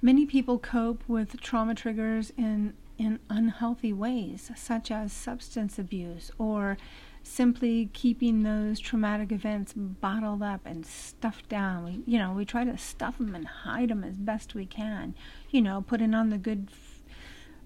Many 0.00 0.24
people 0.24 0.58
cope 0.58 1.02
with 1.08 1.40
trauma 1.40 1.74
triggers 1.74 2.32
in 2.36 2.74
in 3.00 3.18
unhealthy 3.30 3.94
ways, 3.94 4.50
such 4.54 4.90
as 4.90 5.10
substance 5.10 5.78
abuse 5.78 6.30
or 6.36 6.76
simply 7.22 7.88
keeping 7.94 8.42
those 8.42 8.78
traumatic 8.78 9.32
events 9.32 9.72
bottled 9.74 10.42
up 10.42 10.60
and 10.66 10.84
stuffed 10.84 11.48
down. 11.48 11.84
We, 11.84 12.02
you 12.04 12.18
know, 12.18 12.32
we 12.32 12.44
try 12.44 12.64
to 12.64 12.76
stuff 12.76 13.16
them 13.16 13.34
and 13.34 13.46
hide 13.46 13.88
them 13.88 14.04
as 14.04 14.18
best 14.18 14.54
we 14.54 14.66
can. 14.66 15.14
You 15.48 15.62
know, 15.62 15.80
putting 15.80 16.12
on 16.12 16.28
the 16.28 16.36
good 16.36 16.68
f- 16.70 17.02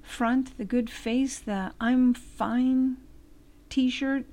front, 0.02 0.56
the 0.56 0.64
good 0.64 0.88
face, 0.88 1.40
the 1.40 1.72
I'm 1.80 2.14
fine 2.14 2.98
t 3.68 3.90
shirt, 3.90 4.26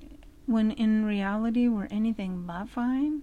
when 0.46 0.70
in 0.70 1.04
reality 1.04 1.66
we're 1.66 1.88
anything 1.90 2.46
but 2.46 2.68
fine. 2.68 3.22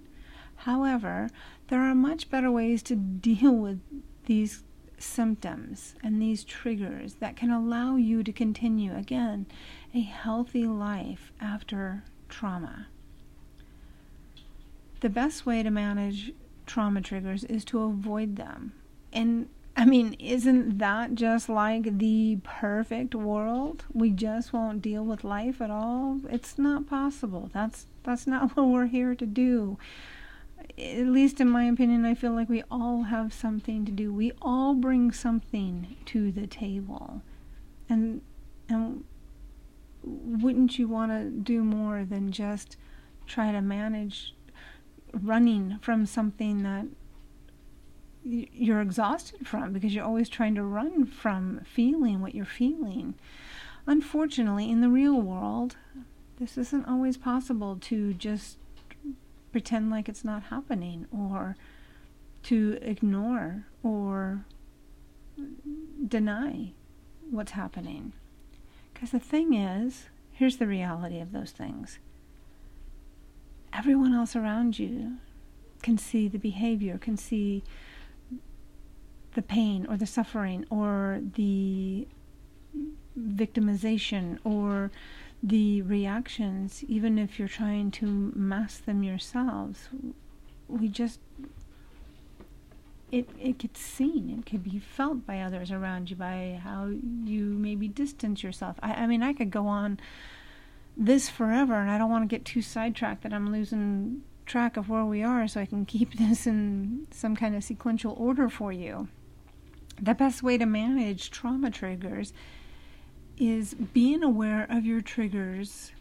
However, 0.58 1.30
there 1.70 1.80
are 1.80 1.96
much 1.96 2.30
better 2.30 2.52
ways 2.52 2.84
to 2.84 2.96
deal 3.30 3.54
with 3.54 3.80
these 4.26 4.64
symptoms 5.00 5.96
and 6.04 6.22
these 6.22 6.44
triggers 6.44 7.16
that 7.16 7.36
can 7.36 7.52
allow 7.52 7.96
you 7.96 8.24
to 8.24 8.32
continue, 8.32 8.96
again, 8.96 9.46
a 9.94 10.02
healthy 10.02 10.66
life 10.66 11.32
after 11.42 12.04
trauma. 12.28 12.88
The 15.02 15.10
best 15.10 15.46
way 15.46 15.64
to 15.64 15.70
manage 15.70 16.34
trauma 16.66 17.02
triggers 17.02 17.44
is 17.46 17.66
to 17.66 17.82
avoid 17.82 18.36
them. 18.36 18.74
And 19.12 19.50
I 19.76 19.86
mean, 19.86 20.18
isn't 20.20 20.78
that 20.80 21.16
just 21.16 21.48
like 21.48 22.00
the 22.00 22.40
perfect 22.44 23.16
world? 23.16 23.86
We 23.94 24.12
just 24.12 24.52
won't 24.52 24.82
deal 24.82 25.06
with 25.06 25.24
life 25.24 25.62
at 25.62 25.72
all. 25.72 26.20
It's 26.30 26.58
not 26.58 26.88
possible. 26.88 27.50
That's 27.54 27.86
that's 28.04 28.28
not 28.28 28.52
what 28.58 28.68
we're 28.68 28.88
here 28.88 29.16
to 29.16 29.26
do. 29.26 29.78
At 30.80 31.08
least 31.08 31.42
in 31.42 31.50
my 31.50 31.66
opinion, 31.66 32.06
I 32.06 32.14
feel 32.14 32.32
like 32.32 32.48
we 32.48 32.64
all 32.72 33.04
have 33.04 33.34
something 33.34 33.86
to 33.86 33.92
do. 33.92 34.14
We 34.14 34.32
all 34.42 34.76
bring 34.76 35.12
something 35.12 35.98
to 36.06 36.32
the 36.32 36.48
table. 36.48 37.22
And 37.90 38.22
and 38.70 39.04
wouldn't 40.04 40.80
you 40.80 40.88
want 40.88 41.12
to 41.12 41.30
do 41.30 41.64
more 41.64 42.06
than 42.06 42.32
just 42.32 42.78
try 43.28 43.52
to 43.52 43.62
manage 43.62 44.34
running 45.14 45.80
from 45.82 46.06
something 46.06 46.64
that 46.64 46.86
you're 48.24 48.82
exhausted 48.82 49.48
from 49.48 49.74
because 49.74 49.94
you're 49.94 50.06
always 50.06 50.30
trying 50.30 50.56
to 50.56 50.64
run 50.64 51.06
from 51.06 51.62
feeling 51.66 52.22
what 52.22 52.36
you're 52.36 52.46
feeling. 52.46 53.16
Unfortunately, 53.88 54.70
in 54.70 54.82
the 54.82 54.90
real 54.90 55.20
world, 55.20 55.78
this 56.38 56.58
isn't 56.58 56.86
always 56.86 57.18
possible 57.18 57.78
to 57.82 58.14
just 58.14 58.58
pretend 59.52 59.90
like 59.90 60.08
it's 60.08 60.24
not 60.24 60.44
happening 60.44 61.08
or 61.12 61.56
to 62.44 62.78
ignore 62.82 63.66
or 63.84 64.46
deny 66.08 66.72
what's 67.30 67.52
happening. 67.52 68.14
Because 68.94 69.12
the 69.12 69.20
thing 69.20 69.54
is, 69.54 70.08
here's 70.32 70.58
the 70.58 70.68
reality 70.68 71.20
of 71.20 71.32
those 71.32 71.52
things 71.52 72.00
everyone 73.72 74.14
else 74.16 74.36
around 74.36 74.80
you 74.80 75.18
can 75.84 75.98
see 75.98 76.28
the 76.28 76.40
behavior, 76.40 76.98
can 76.98 77.16
see 77.16 77.64
the 79.36 79.42
pain 79.42 79.86
or 79.88 79.96
the 79.96 80.06
suffering 80.06 80.66
or 80.70 81.22
the 81.36 82.08
victimization 83.18 84.38
or 84.44 84.92
the 85.42 85.82
reactions, 85.82 86.84
even 86.88 87.18
if 87.18 87.40
you're 87.40 87.48
trying 87.48 87.92
to 87.92 88.32
mask 88.36 88.86
them 88.86 89.04
yourselves. 89.04 89.90
We 90.68 90.88
just 90.88 91.20
it 93.12 93.30
it 93.40 93.58
gets 93.58 93.80
seen. 93.80 94.30
It 94.40 94.50
could 94.50 94.64
be 94.64 94.80
felt 94.80 95.26
by 95.26 95.42
others 95.42 95.72
around 95.72 96.10
you 96.10 96.16
by 96.16 96.60
how 96.64 96.92
you 97.24 97.44
maybe 97.44 97.88
distance 97.88 98.44
yourself. 98.44 98.78
I, 98.82 98.94
I 98.94 99.08
mean, 99.08 99.24
I 99.24 99.34
could 99.34 99.52
go 99.52 99.68
on 99.68 100.00
this 100.96 101.30
forever, 101.30 101.76
and 101.76 101.90
I 101.90 101.98
don't 101.98 102.10
want 102.10 102.30
to 102.30 102.36
get 102.36 102.46
too 102.46 102.62
sidetracked 102.62 103.24
that 103.24 103.34
I'm 103.34 103.52
losing 103.52 104.24
track 104.46 104.78
of 104.78 104.90
where 104.90 105.06
we 105.06 105.24
are, 105.24 105.48
so 105.48 105.62
I 105.62 105.66
can 105.66 105.86
keep 105.86 106.14
this 106.18 106.46
in 106.46 107.08
some 107.12 107.36
kind 107.36 107.56
of 107.56 107.64
sequential 107.64 108.14
order 108.18 108.50
for 108.50 108.72
you. 108.72 109.08
The 110.02 110.14
best 110.14 110.44
way 110.44 110.58
to 110.58 110.66
manage 110.66 111.30
trauma 111.30 111.72
triggers 111.72 112.32
is 113.40 113.74
being 113.74 114.22
aware 114.22 114.68
of 114.70 114.86
your 114.86 115.00
triggers 115.02 115.94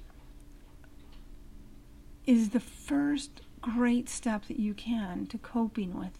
is 2.26 2.50
the 2.50 2.60
first 2.60 3.40
great 3.60 4.08
step 4.08 4.46
that 4.46 4.58
you 4.58 4.74
can 4.74 5.26
to 5.26 5.38
coping 5.38 5.98
with 5.98 6.18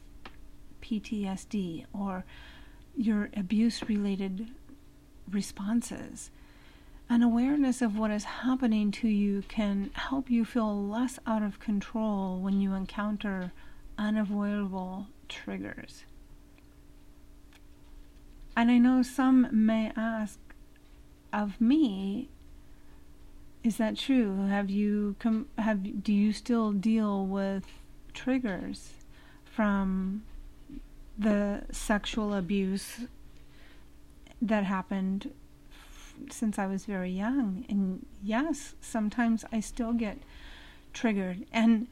PTSD 0.81 1.85
or 1.93 2.25
your 2.97 3.31
abuse 3.37 3.83
related 3.89 4.49
responses. 5.31 6.31
An 7.11 7.23
awareness 7.23 7.83
of 7.83 7.99
what 7.99 8.11
is 8.11 8.25
happening 8.25 8.91
to 8.93 9.09
you 9.09 9.43
can 9.49 9.91
help 9.95 10.31
you 10.31 10.45
feel 10.45 10.87
less 10.87 11.19
out 11.27 11.43
of 11.43 11.59
control 11.59 12.39
when 12.41 12.61
you 12.61 12.75
encounter 12.75 13.53
unavoidable 13.97 15.09
triggers. 15.29 16.05
And 18.57 18.71
I 18.71 18.79
know 18.79 19.03
some 19.03 19.49
may 19.53 19.93
ask 19.97 20.39
of 21.33 21.61
me, 21.61 22.29
is 23.65 23.77
that 23.77 23.97
true? 23.97 24.47
Have 24.47 24.71
you 24.71 25.17
com- 25.19 25.49
have 25.59 26.03
do 26.03 26.13
you 26.13 26.33
still 26.33 26.73
deal 26.73 27.27
with 27.27 27.65
triggers 28.15 28.93
from 29.45 30.23
the 31.19 31.63
sexual 31.73 32.33
abuse 32.35 33.01
that 34.41 34.65
happened 34.65 35.33
since 36.31 36.59
I 36.59 36.67
was 36.67 36.85
very 36.85 37.11
young? 37.11 37.65
And 37.69 38.07
yes, 38.23 38.75
sometimes 38.81 39.45
I 39.53 39.61
still 39.61 39.93
get 39.93 40.19
triggered. 40.93 41.45
And 41.53 41.89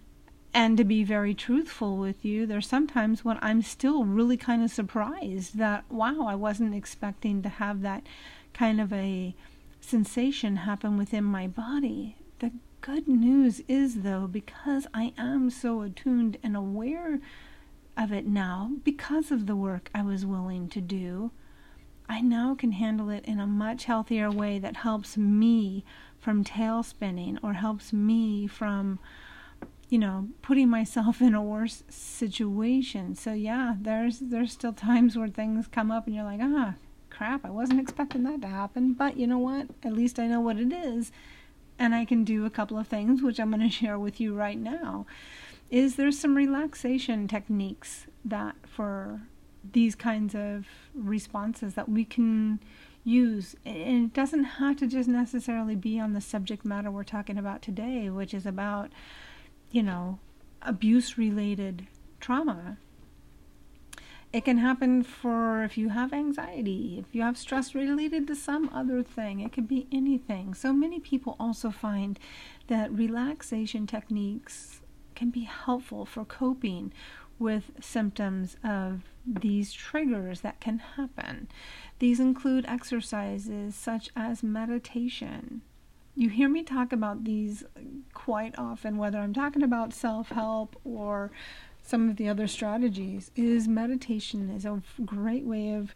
and 0.54 0.78
to 0.78 0.84
be 0.84 1.04
very 1.04 1.34
truthful 1.34 1.98
with 1.98 2.24
you, 2.24 2.46
there's 2.46 2.66
sometimes 2.66 3.22
when 3.22 3.38
I'm 3.42 3.60
still 3.60 4.06
really 4.06 4.38
kind 4.38 4.64
of 4.64 4.70
surprised 4.70 5.58
that, 5.58 5.84
wow, 5.90 6.24
I 6.26 6.34
wasn't 6.34 6.74
expecting 6.74 7.42
to 7.42 7.50
have 7.50 7.82
that 7.82 8.04
kind 8.56 8.80
of 8.80 8.92
a 8.92 9.34
sensation 9.80 10.56
happen 10.56 10.96
within 10.96 11.24
my 11.24 11.46
body. 11.46 12.16
The 12.38 12.52
good 12.80 13.06
news 13.06 13.60
is, 13.68 14.02
though, 14.02 14.26
because 14.26 14.86
I 14.94 15.12
am 15.18 15.50
so 15.50 15.82
attuned 15.82 16.38
and 16.42 16.56
aware 16.56 17.20
of 17.96 18.12
it 18.12 18.26
now, 18.26 18.72
because 18.82 19.30
of 19.30 19.46
the 19.46 19.56
work 19.56 19.90
I 19.94 20.02
was 20.02 20.24
willing 20.24 20.68
to 20.70 20.80
do, 20.80 21.32
I 22.08 22.20
now 22.20 22.54
can 22.54 22.72
handle 22.72 23.10
it 23.10 23.24
in 23.24 23.40
a 23.40 23.46
much 23.46 23.84
healthier 23.84 24.30
way 24.30 24.58
that 24.58 24.76
helps 24.76 25.16
me 25.16 25.84
from 26.18 26.44
tail 26.44 26.82
spinning 26.82 27.38
or 27.42 27.54
helps 27.54 27.92
me 27.92 28.46
from 28.46 28.98
you 29.88 29.98
know, 29.98 30.28
putting 30.42 30.68
myself 30.68 31.20
in 31.20 31.34
a 31.34 31.42
worse 31.42 31.84
situation. 31.88 33.14
So 33.14 33.32
yeah, 33.32 33.76
there's 33.80 34.18
there's 34.18 34.52
still 34.52 34.72
times 34.72 35.16
where 35.16 35.28
things 35.28 35.68
come 35.68 35.90
up 35.90 36.06
and 36.06 36.14
you're 36.14 36.24
like, 36.24 36.40
ah, 36.42 36.74
crap, 37.16 37.44
I 37.44 37.50
wasn't 37.50 37.80
expecting 37.80 38.24
that 38.24 38.42
to 38.42 38.48
happen. 38.48 38.92
But 38.92 39.16
you 39.16 39.26
know 39.26 39.38
what? 39.38 39.68
At 39.82 39.92
least 39.92 40.18
I 40.18 40.26
know 40.26 40.40
what 40.40 40.58
it 40.58 40.72
is, 40.72 41.12
and 41.78 41.94
I 41.94 42.04
can 42.04 42.24
do 42.24 42.44
a 42.44 42.50
couple 42.50 42.78
of 42.78 42.88
things 42.88 43.22
which 43.22 43.38
I'm 43.38 43.50
going 43.50 43.60
to 43.68 43.70
share 43.70 43.98
with 43.98 44.20
you 44.20 44.34
right 44.34 44.58
now. 44.58 45.06
Is 45.70 45.96
there's 45.96 46.18
some 46.18 46.36
relaxation 46.36 47.26
techniques 47.26 48.06
that 48.24 48.54
for 48.66 49.22
these 49.72 49.96
kinds 49.96 50.34
of 50.34 50.66
responses 50.94 51.74
that 51.74 51.88
we 51.88 52.04
can 52.04 52.60
use. 53.02 53.56
And 53.64 54.04
it 54.04 54.14
doesn't 54.14 54.44
have 54.44 54.76
to 54.76 54.86
just 54.86 55.08
necessarily 55.08 55.74
be 55.74 55.98
on 55.98 56.12
the 56.12 56.20
subject 56.20 56.64
matter 56.64 56.90
we're 56.90 57.02
talking 57.02 57.36
about 57.36 57.62
today, 57.62 58.10
which 58.10 58.32
is 58.32 58.46
about 58.46 58.92
you 59.70 59.82
know, 59.82 60.18
abuse 60.62 61.18
related 61.18 61.86
trauma. 62.20 62.78
It 64.36 64.44
can 64.44 64.58
happen 64.58 65.02
for 65.02 65.64
if 65.64 65.78
you 65.78 65.88
have 65.88 66.12
anxiety, 66.12 66.98
if 66.98 67.14
you 67.14 67.22
have 67.22 67.38
stress 67.38 67.74
related 67.74 68.26
to 68.26 68.34
some 68.34 68.68
other 68.68 69.02
thing. 69.02 69.40
It 69.40 69.50
could 69.50 69.66
be 69.66 69.86
anything. 69.90 70.52
So 70.52 70.74
many 70.74 71.00
people 71.00 71.36
also 71.40 71.70
find 71.70 72.18
that 72.66 72.92
relaxation 72.92 73.86
techniques 73.86 74.82
can 75.14 75.30
be 75.30 75.44
helpful 75.44 76.04
for 76.04 76.26
coping 76.26 76.92
with 77.38 77.70
symptoms 77.80 78.58
of 78.62 79.04
these 79.26 79.72
triggers 79.72 80.42
that 80.42 80.60
can 80.60 80.80
happen. 80.80 81.48
These 81.98 82.20
include 82.20 82.66
exercises 82.68 83.74
such 83.74 84.10
as 84.14 84.42
meditation, 84.42 85.62
you 86.18 86.30
hear 86.30 86.48
me 86.48 86.62
talk 86.62 86.94
about 86.94 87.24
these 87.24 87.62
quite 88.14 88.58
often, 88.58 88.96
whether 88.96 89.18
I'm 89.18 89.34
talking 89.34 89.62
about 89.62 89.92
self 89.92 90.30
help 90.30 90.74
or 90.82 91.30
some 91.86 92.10
of 92.10 92.16
the 92.16 92.28
other 92.28 92.46
strategies, 92.46 93.30
is 93.36 93.68
meditation 93.68 94.50
is 94.50 94.64
a 94.64 94.82
great 95.04 95.44
way 95.44 95.72
of 95.72 95.94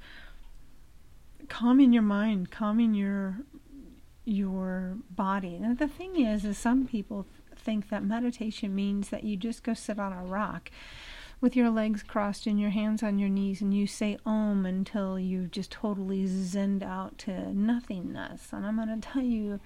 calming 1.49 1.93
your 1.93 2.03
mind, 2.03 2.51
calming 2.51 2.95
your 2.95 3.39
your 4.25 4.97
body. 5.11 5.57
And 5.57 5.79
the 5.79 5.89
thing 5.89 6.21
is, 6.21 6.45
is 6.45 6.57
some 6.57 6.87
people 6.87 7.27
think 7.57 7.89
that 7.89 8.05
meditation 8.05 8.75
means 8.75 9.09
that 9.09 9.25
you 9.25 9.37
just 9.37 9.65
go 9.65 9.75
sit 9.75 9.99
on 9.99 10.13
a 10.13 10.23
rock 10.23 10.71
with 11.41 11.57
your 11.57 11.71
legs 11.71 12.03
crossed 12.03 12.47
and 12.47 12.61
your 12.61 12.71
hands 12.71 13.03
on 13.03 13.19
your 13.19 13.29
knees 13.29 13.61
and 13.61 13.75
you 13.75 13.87
say 13.87 14.19
om 14.27 14.67
until 14.67 15.19
you've 15.19 15.51
just 15.51 15.71
totally 15.71 16.25
zenned 16.25 16.83
out 16.83 17.17
to 17.19 17.53
nothingness. 17.55 18.49
And 18.53 18.67
I'm 18.67 18.77
going 18.77 19.01
to 19.01 19.09
tell 19.09 19.23
you 19.23 19.59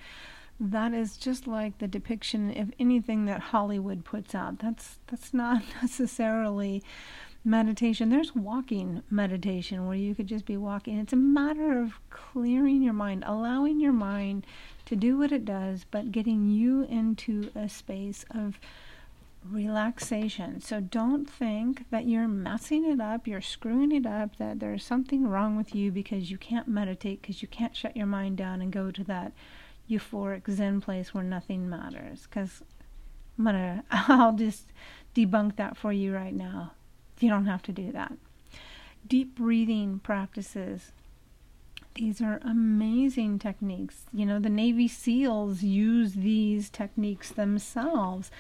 that 0.61 0.95
is 0.95 1.17
just 1.17 1.47
like 1.47 1.79
the 1.79 1.89
depiction 1.89 2.57
of 2.61 2.73
anything 2.79 3.25
that 3.27 3.41
Hollywood 3.41 4.05
puts 4.05 4.35
out. 4.35 4.59
That's 4.61 4.99
that's 5.07 5.35
not 5.35 5.63
necessarily 5.83 6.83
meditation. 7.45 8.09
There's 8.09 8.35
walking 8.35 9.03
meditation 9.11 9.87
where 9.87 9.97
you 9.97 10.15
could 10.15 10.27
just 10.27 10.47
be 10.47 10.57
walking. 10.57 10.99
It's 10.99 11.13
a 11.13 11.17
matter 11.17 11.79
of 11.79 11.99
clearing 12.09 12.83
your 12.83 12.95
mind, 12.95 13.25
allowing 13.27 13.81
your 13.81 13.93
mind 13.93 14.47
to 14.87 14.97
do 14.97 15.19
what 15.19 15.33
it 15.33 15.45
does, 15.45 15.85
but 15.91 16.13
getting 16.13 16.49
you 16.49 16.85
into 16.85 17.51
a 17.55 17.69
space 17.69 18.25
of 18.31 18.59
relaxation. 19.51 20.61
So 20.61 20.81
don't 20.81 21.29
think 21.29 21.91
that 21.91 22.07
you're 22.07 22.29
messing 22.29 22.91
it 22.91 23.01
up, 23.01 23.27
you're 23.27 23.43
screwing 23.43 23.93
it 23.93 24.07
up, 24.07 24.37
that 24.37 24.61
there's 24.61 24.85
something 24.85 25.27
wrong 25.27 25.57
with 25.57 25.75
you 25.75 25.93
because 25.93 26.31
you 26.31 26.39
can't 26.39 26.67
meditate, 26.67 27.21
because 27.21 27.43
you 27.43 27.49
can't 27.49 27.77
shut 27.77 27.95
your 27.95 28.07
mind 28.07 28.39
down 28.39 28.63
and 28.63 28.73
go 28.73 28.91
to 28.91 29.05
that 29.05 29.33
euphoric 29.89 30.51
zen 30.51 30.80
place 30.80 31.12
where 31.12 31.24
nothing 31.24 31.68
matters. 31.68 32.26
Because 32.28 32.62
I'm 33.39 33.45
gonna, 33.45 33.85
I'll 33.91 34.32
just 34.32 34.72
debunk 35.14 35.57
that 35.57 35.76
for 35.76 35.93
you 35.93 36.14
right 36.14 36.35
now. 36.35 36.72
You 37.20 37.28
don't 37.28 37.47
have 37.47 37.62
to 37.62 37.72
do 37.72 37.93
that. 37.93 38.12
Deep 39.07 39.37
breathing 39.37 40.01
practices. 40.01 40.93
These 41.95 42.20
are 42.20 42.41
amazing 42.43 43.39
techniques. 43.39 44.07
You 44.12 44.26
know, 44.26 44.41
the 44.41 44.49
Navy 44.49 44.89
SEALs 44.89 45.62
use 45.62 46.14
these 46.14 46.68
techniques 46.68 47.30
themselves 47.30 48.30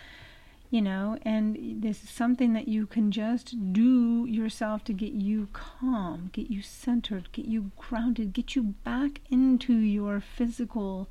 you 0.74 0.82
know, 0.82 1.16
and 1.22 1.80
this 1.82 2.02
is 2.02 2.10
something 2.10 2.52
that 2.54 2.66
you 2.66 2.84
can 2.84 3.12
just 3.12 3.72
do 3.72 4.26
yourself 4.28 4.82
to 4.82 4.92
get 4.92 5.12
you 5.12 5.46
calm, 5.52 6.30
get 6.32 6.50
you 6.50 6.62
centered, 6.62 7.30
get 7.30 7.44
you 7.44 7.70
grounded, 7.76 8.32
get 8.32 8.56
you 8.56 8.74
back 8.82 9.20
into 9.30 9.72
your 9.72 10.18
physical 10.18 11.08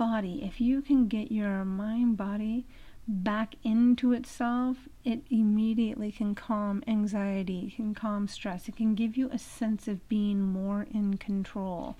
body. 0.00 0.42
If 0.42 0.62
you 0.62 0.80
can 0.80 1.08
get 1.08 1.30
your 1.30 1.62
mind 1.62 2.16
body 2.16 2.64
back 3.06 3.54
into 3.62 4.14
itself, 4.14 4.88
it 5.04 5.20
immediately 5.28 6.10
can 6.10 6.34
calm 6.34 6.82
anxiety, 6.86 7.74
can 7.76 7.92
calm 7.92 8.26
stress, 8.26 8.66
it 8.66 8.76
can 8.76 8.94
give 8.94 9.18
you 9.18 9.28
a 9.30 9.38
sense 9.38 9.88
of 9.88 10.08
being 10.08 10.40
more 10.40 10.86
in 10.90 11.18
control. 11.18 11.98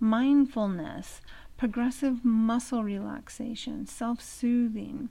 Mindfulness, 0.00 1.20
progressive 1.58 2.24
muscle 2.24 2.82
relaxation, 2.82 3.86
self 3.86 4.22
soothing 4.22 5.10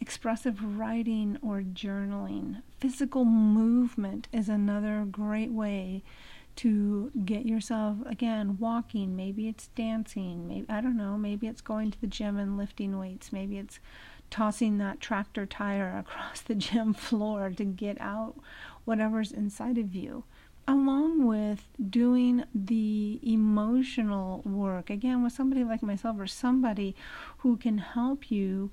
expressive 0.00 0.76
writing 0.78 1.38
or 1.42 1.62
journaling. 1.62 2.60
Physical 2.80 3.24
movement 3.24 4.26
is 4.32 4.48
another 4.48 5.06
great 5.08 5.52
way 5.52 6.02
to 6.56 7.10
get 7.24 7.46
yourself 7.46 7.98
again 8.06 8.58
walking. 8.58 9.16
Maybe 9.16 9.48
it's 9.48 9.68
dancing. 9.68 10.48
Maybe 10.48 10.66
i 10.68 10.80
don't 10.80 10.96
know. 10.96 11.16
Maybe 11.16 11.46
it's 11.46 11.60
going 11.60 11.90
to 11.90 12.00
the 12.00 12.06
gym 12.06 12.36
and 12.36 12.56
lifting 12.56 12.98
weights. 12.98 13.32
Maybe 13.32 13.58
it's 13.58 13.80
tossing 14.30 14.78
that 14.78 15.00
tractor 15.00 15.46
tire 15.46 15.96
across 16.06 16.40
the 16.40 16.54
gym 16.54 16.94
floor 16.94 17.50
to 17.50 17.64
get 17.64 18.00
out 18.00 18.36
whatever's 18.84 19.32
inside 19.32 19.78
of 19.78 19.94
you. 19.94 20.24
Along 20.68 21.26
with 21.26 21.66
doing 21.90 22.44
the 22.54 23.18
emotional 23.22 24.42
work. 24.44 24.90
Again 24.90 25.24
with 25.24 25.32
somebody 25.32 25.64
like 25.64 25.82
myself 25.82 26.16
or 26.18 26.26
somebody 26.26 26.94
who 27.38 27.56
can 27.56 27.78
help 27.78 28.30
you 28.30 28.70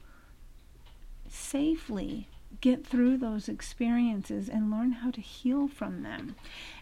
safely 1.27 2.27
get 2.61 2.85
through 2.85 3.17
those 3.17 3.47
experiences 3.47 4.49
and 4.49 4.71
learn 4.71 4.91
how 4.91 5.11
to 5.11 5.21
heal 5.21 5.67
from 5.67 6.03
them. 6.03 6.35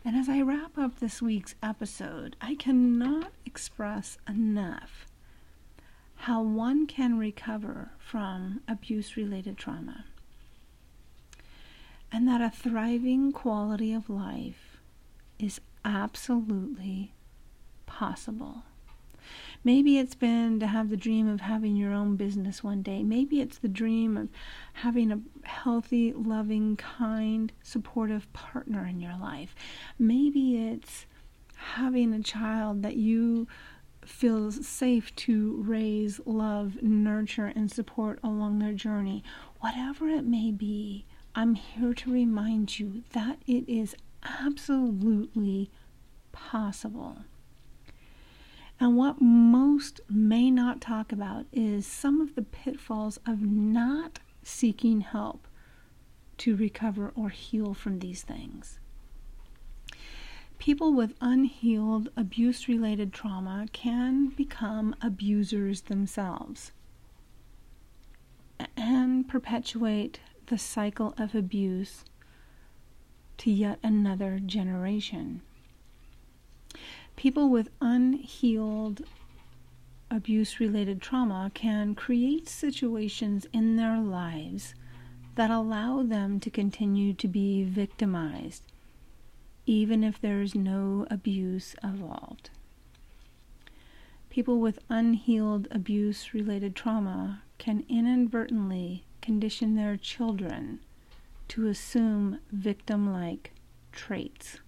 And 0.03 0.15
as 0.15 0.28
I 0.30 0.41
wrap 0.41 0.78
up 0.78 0.99
this 0.99 1.22
week's 1.22 1.55
episode, 1.61 2.36
I 2.41 2.55
cannot 2.55 3.32
express 3.45 4.18
enough 4.28 5.05
how 6.22 6.41
one 6.41 6.88
can 6.88 7.18
recover 7.20 7.91
from 7.99 8.61
abuse 8.68 9.15
related 9.15 9.57
trauma. 9.57 10.05
And 12.11 12.28
that 12.28 12.41
a 12.41 12.49
thriving 12.49 13.32
quality 13.32 13.93
of 13.93 14.09
life 14.09 14.78
is 15.38 15.61
absolutely 15.86 17.13
possible. 17.86 18.63
Maybe 19.68 19.97
it's 19.97 20.15
been 20.15 20.61
to 20.61 20.68
have 20.68 20.89
the 20.89 20.95
dream 20.95 21.28
of 21.28 21.41
having 21.41 21.76
your 21.76 21.91
own 21.91 22.15
business 22.15 22.63
one 22.63 22.82
day. 22.82 23.03
Maybe 23.03 23.41
it's 23.41 23.57
the 23.57 23.68
dream 23.68 24.15
of 24.15 24.30
having 24.72 25.11
a 25.11 25.20
healthy, 25.45 26.13
loving, 26.13 26.78
kind, 26.78 27.51
supportive 27.63 28.32
partner 28.32 28.88
in 28.88 29.01
your 29.01 29.18
life. 29.18 29.53
Maybe 29.99 30.70
it's 30.70 31.05
having 31.57 32.13
a 32.13 32.24
child 32.24 32.82
that 32.84 32.95
you 32.95 33.45
feel 34.05 34.53
safe 34.53 35.13
to 35.18 35.61
raise, 35.61 36.22
love, 36.26 36.82
nurture, 36.82 37.51
and 37.53 37.70
support 37.70 38.20
along 38.24 38.59
their 38.59 38.72
journey. 38.72 39.22
Whatever 39.59 40.07
it 40.07 40.24
may 40.24 40.49
be, 40.49 41.05
I'm 41.36 41.55
here 41.55 41.93
to 41.93 42.09
remind 42.13 42.80
you 42.80 43.03
that 43.11 43.39
it 43.45 43.68
is 43.68 43.97
absolutely 44.24 45.70
possible. 46.32 47.18
And 48.80 48.95
what 48.95 49.21
most 49.21 50.01
may 50.09 50.51
not 50.51 50.82
talk 50.82 51.11
about 51.11 51.45
is 51.51 51.88
some 51.88 52.21
of 52.21 52.36
the 52.36 52.43
pitfalls 52.43 53.19
of 53.25 53.41
not 53.41 54.19
seeking 54.43 55.01
help 55.01 55.47
to 56.38 56.55
recover 56.55 57.11
or 57.15 57.30
heal 57.30 57.73
from 57.73 57.99
these 57.99 58.21
things. 58.21 58.80
People 60.59 60.93
with 60.93 61.15
unhealed 61.21 62.09
abuse 62.15 62.67
related 62.67 63.13
trauma 63.13 63.67
can 63.73 64.30
become 64.30 64.95
abusers 65.01 65.82
themselves 65.82 66.71
and 68.75 69.28
perpetuate 69.28 70.19
the 70.47 70.57
cycle 70.57 71.13
of 71.17 71.36
abuse 71.36 72.03
to 73.38 73.51
yet 73.51 73.80
another 73.84 74.39
generation 74.43 75.41
people 77.18 77.49
with 77.49 77.68
unhealed 77.82 79.01
abuse 80.09 80.59
related 80.59 81.01
trauma 81.01 81.51
can 81.53 81.95
create 81.95 82.47
situations 82.47 83.47
in 83.51 83.76
their 83.76 83.99
lives 83.99 84.76
that 85.36 85.49
allow 85.49 86.03
them 86.03 86.39
to 86.39 86.49
continue 86.49 87.13
to 87.13 87.28
be 87.28 87.63
victimized, 87.63 88.63
even 89.65 90.03
if 90.03 90.22
there 90.22 90.41
is 90.41 90.55
no 90.55 91.05
abuse 91.09 91.76
involved. 91.84 92.51
People 94.30 94.59
with 94.59 94.80
unhealed 94.88 95.68
abuse 95.72 96.34
related 96.36 96.76
trauma 96.76 97.41
can 97.57 97.84
inadvertently 97.89 99.03
condition 99.22 99.76
their 99.76 99.97
children 99.97 100.80
to 101.47 101.68
assume 101.68 102.39
victim 102.51 103.11
like 103.11 103.51
traits. 103.91 104.59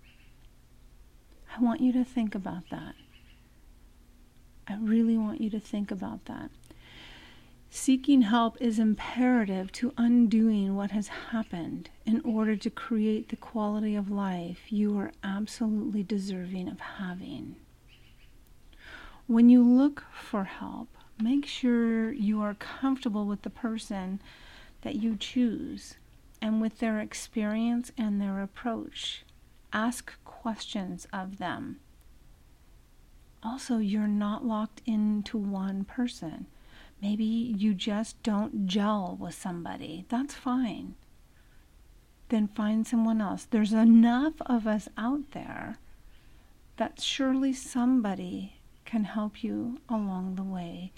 I 1.60 1.62
want 1.62 1.82
you 1.82 1.92
to 1.94 2.06
think 2.06 2.36
about 2.36 2.70
that. 2.70 2.96
I 4.66 4.78
really 4.80 5.18
want 5.18 5.42
you 5.42 5.50
to 5.50 5.60
think 5.60 5.92
about 5.92 6.24
that. 6.26 6.52
Seeking 7.70 8.22
help 8.22 8.56
is 8.62 8.80
imperative 8.80 9.70
to 9.74 9.94
undoing 9.98 10.78
what 10.78 10.92
has 10.92 11.10
happened 11.10 11.90
in 12.06 12.22
order 12.22 12.56
to 12.56 12.70
create 12.70 13.28
the 13.28 13.36
quality 13.36 13.94
of 13.96 14.10
life 14.10 14.72
you 14.72 14.98
are 15.00 15.12
absolutely 15.22 16.02
deserving 16.02 16.70
of 16.70 16.80
having. 16.80 17.58
When 19.28 19.50
you 19.50 19.62
look 19.62 20.06
for 20.14 20.46
help, 20.46 20.88
make 21.22 21.46
sure 21.46 22.14
you 22.14 22.42
are 22.42 22.54
comfortable 22.54 23.26
with 23.26 23.42
the 23.42 23.50
person 23.50 24.22
that 24.84 24.96
you 24.96 25.18
choose 25.18 25.96
and 26.42 26.62
with 26.62 26.80
their 26.80 27.02
experience 27.02 27.92
and 27.98 28.22
their 28.22 28.42
approach. 28.42 29.26
Ask 29.72 30.14
questions 30.24 31.08
of 31.14 31.38
them. 31.38 31.80
Also, 33.44 33.78
you're 33.78 34.08
not 34.08 34.46
locked 34.46 34.82
into 34.86 35.38
one 35.38 35.86
person. 35.86 36.48
Maybe 37.02 37.24
you 37.24 37.74
just 37.74 38.22
don't 38.24 38.66
gel 38.68 39.18
with 39.20 39.36
somebody. 39.36 40.06
That's 40.10 40.34
fine. 40.34 40.96
Then 42.28 42.48
find 42.50 42.86
someone 42.86 43.22
else. 43.22 43.48
There's 43.50 43.74
enough 43.74 44.34
of 44.46 44.68
us 44.68 44.90
out 44.98 45.32
there 45.32 45.78
that 46.78 47.02
surely 47.02 47.54
somebody 47.54 48.56
can 48.86 49.04
help 49.06 49.44
you 49.44 49.80
along 49.88 50.36
the 50.36 50.44
way 50.44 50.92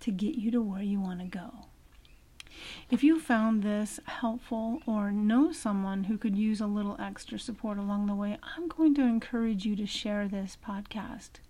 to 0.00 0.10
get 0.10 0.34
you 0.34 0.50
to 0.50 0.62
where 0.62 0.82
you 0.82 1.00
want 1.00 1.20
to 1.20 1.26
go. 1.26 1.66
If 2.90 3.02
you 3.02 3.18
found 3.18 3.62
this 3.62 4.00
helpful 4.04 4.80
or 4.86 5.10
know 5.10 5.52
someone 5.52 6.04
who 6.04 6.18
could 6.18 6.36
use 6.36 6.60
a 6.60 6.66
little 6.66 6.96
extra 7.00 7.38
support 7.38 7.78
along 7.78 8.06
the 8.06 8.14
way, 8.14 8.38
I'm 8.56 8.68
going 8.68 8.94
to 8.96 9.02
encourage 9.02 9.64
you 9.64 9.76
to 9.76 9.86
share 9.86 10.28
this 10.28 10.56
podcast. 10.66 11.40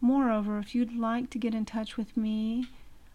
Moreover, 0.00 0.58
if 0.58 0.74
you'd 0.74 0.96
like 0.96 1.30
to 1.30 1.38
get 1.38 1.54
in 1.54 1.64
touch 1.64 1.96
with 1.96 2.16
me, 2.16 2.66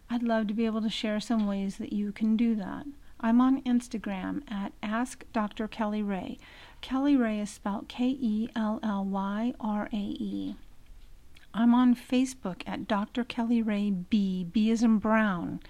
I'd 0.08 0.22
love 0.22 0.46
to 0.46 0.54
be 0.54 0.64
able 0.64 0.80
to 0.80 0.88
share 0.88 1.20
some 1.20 1.46
ways 1.46 1.76
that 1.76 1.92
you 1.92 2.12
can 2.12 2.36
do 2.36 2.54
that. 2.54 2.86
I'm 3.20 3.40
on 3.40 3.62
Instagram 3.62 4.42
at 4.50 4.72
Ask 4.82 5.24
Dr. 5.32 5.68
Kelly 5.68 6.02
Rae. 6.02 6.38
Kelly 6.80 7.16
Rae 7.16 7.40
is 7.40 7.50
spelled 7.50 7.88
K 7.88 8.16
E 8.20 8.48
L 8.54 8.78
L 8.82 9.04
Y 9.04 9.52
R 9.60 9.88
A 9.92 9.96
E. 9.96 10.56
I'm 11.52 11.74
on 11.74 11.94
Facebook 11.96 12.62
at 12.66 12.86
Dr. 12.86 13.24
Kelly 13.24 13.60
Rae 13.60 13.90
B. 13.90 14.44
B 14.44 14.70
is 14.70 14.82
in 14.82 14.98
Brown. 14.98 15.60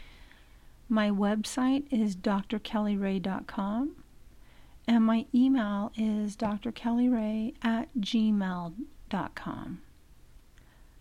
My 0.89 1.11
website 1.11 1.85
is 1.91 2.17
drkellyrae.com 2.17 3.97
and 4.87 5.05
my 5.05 5.27
email 5.35 5.93
is 5.97 6.35
drkellyrae 6.37 7.55
at 7.63 7.89
gmail.com. 7.99 9.83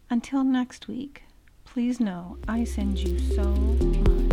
Until 0.09 0.43
next 0.43 0.87
week, 0.87 1.23
please 1.63 1.99
know 1.99 2.37
I 2.47 2.65
send 2.65 2.99
you 2.99 3.17
so 3.19 3.43
much. 3.43 4.26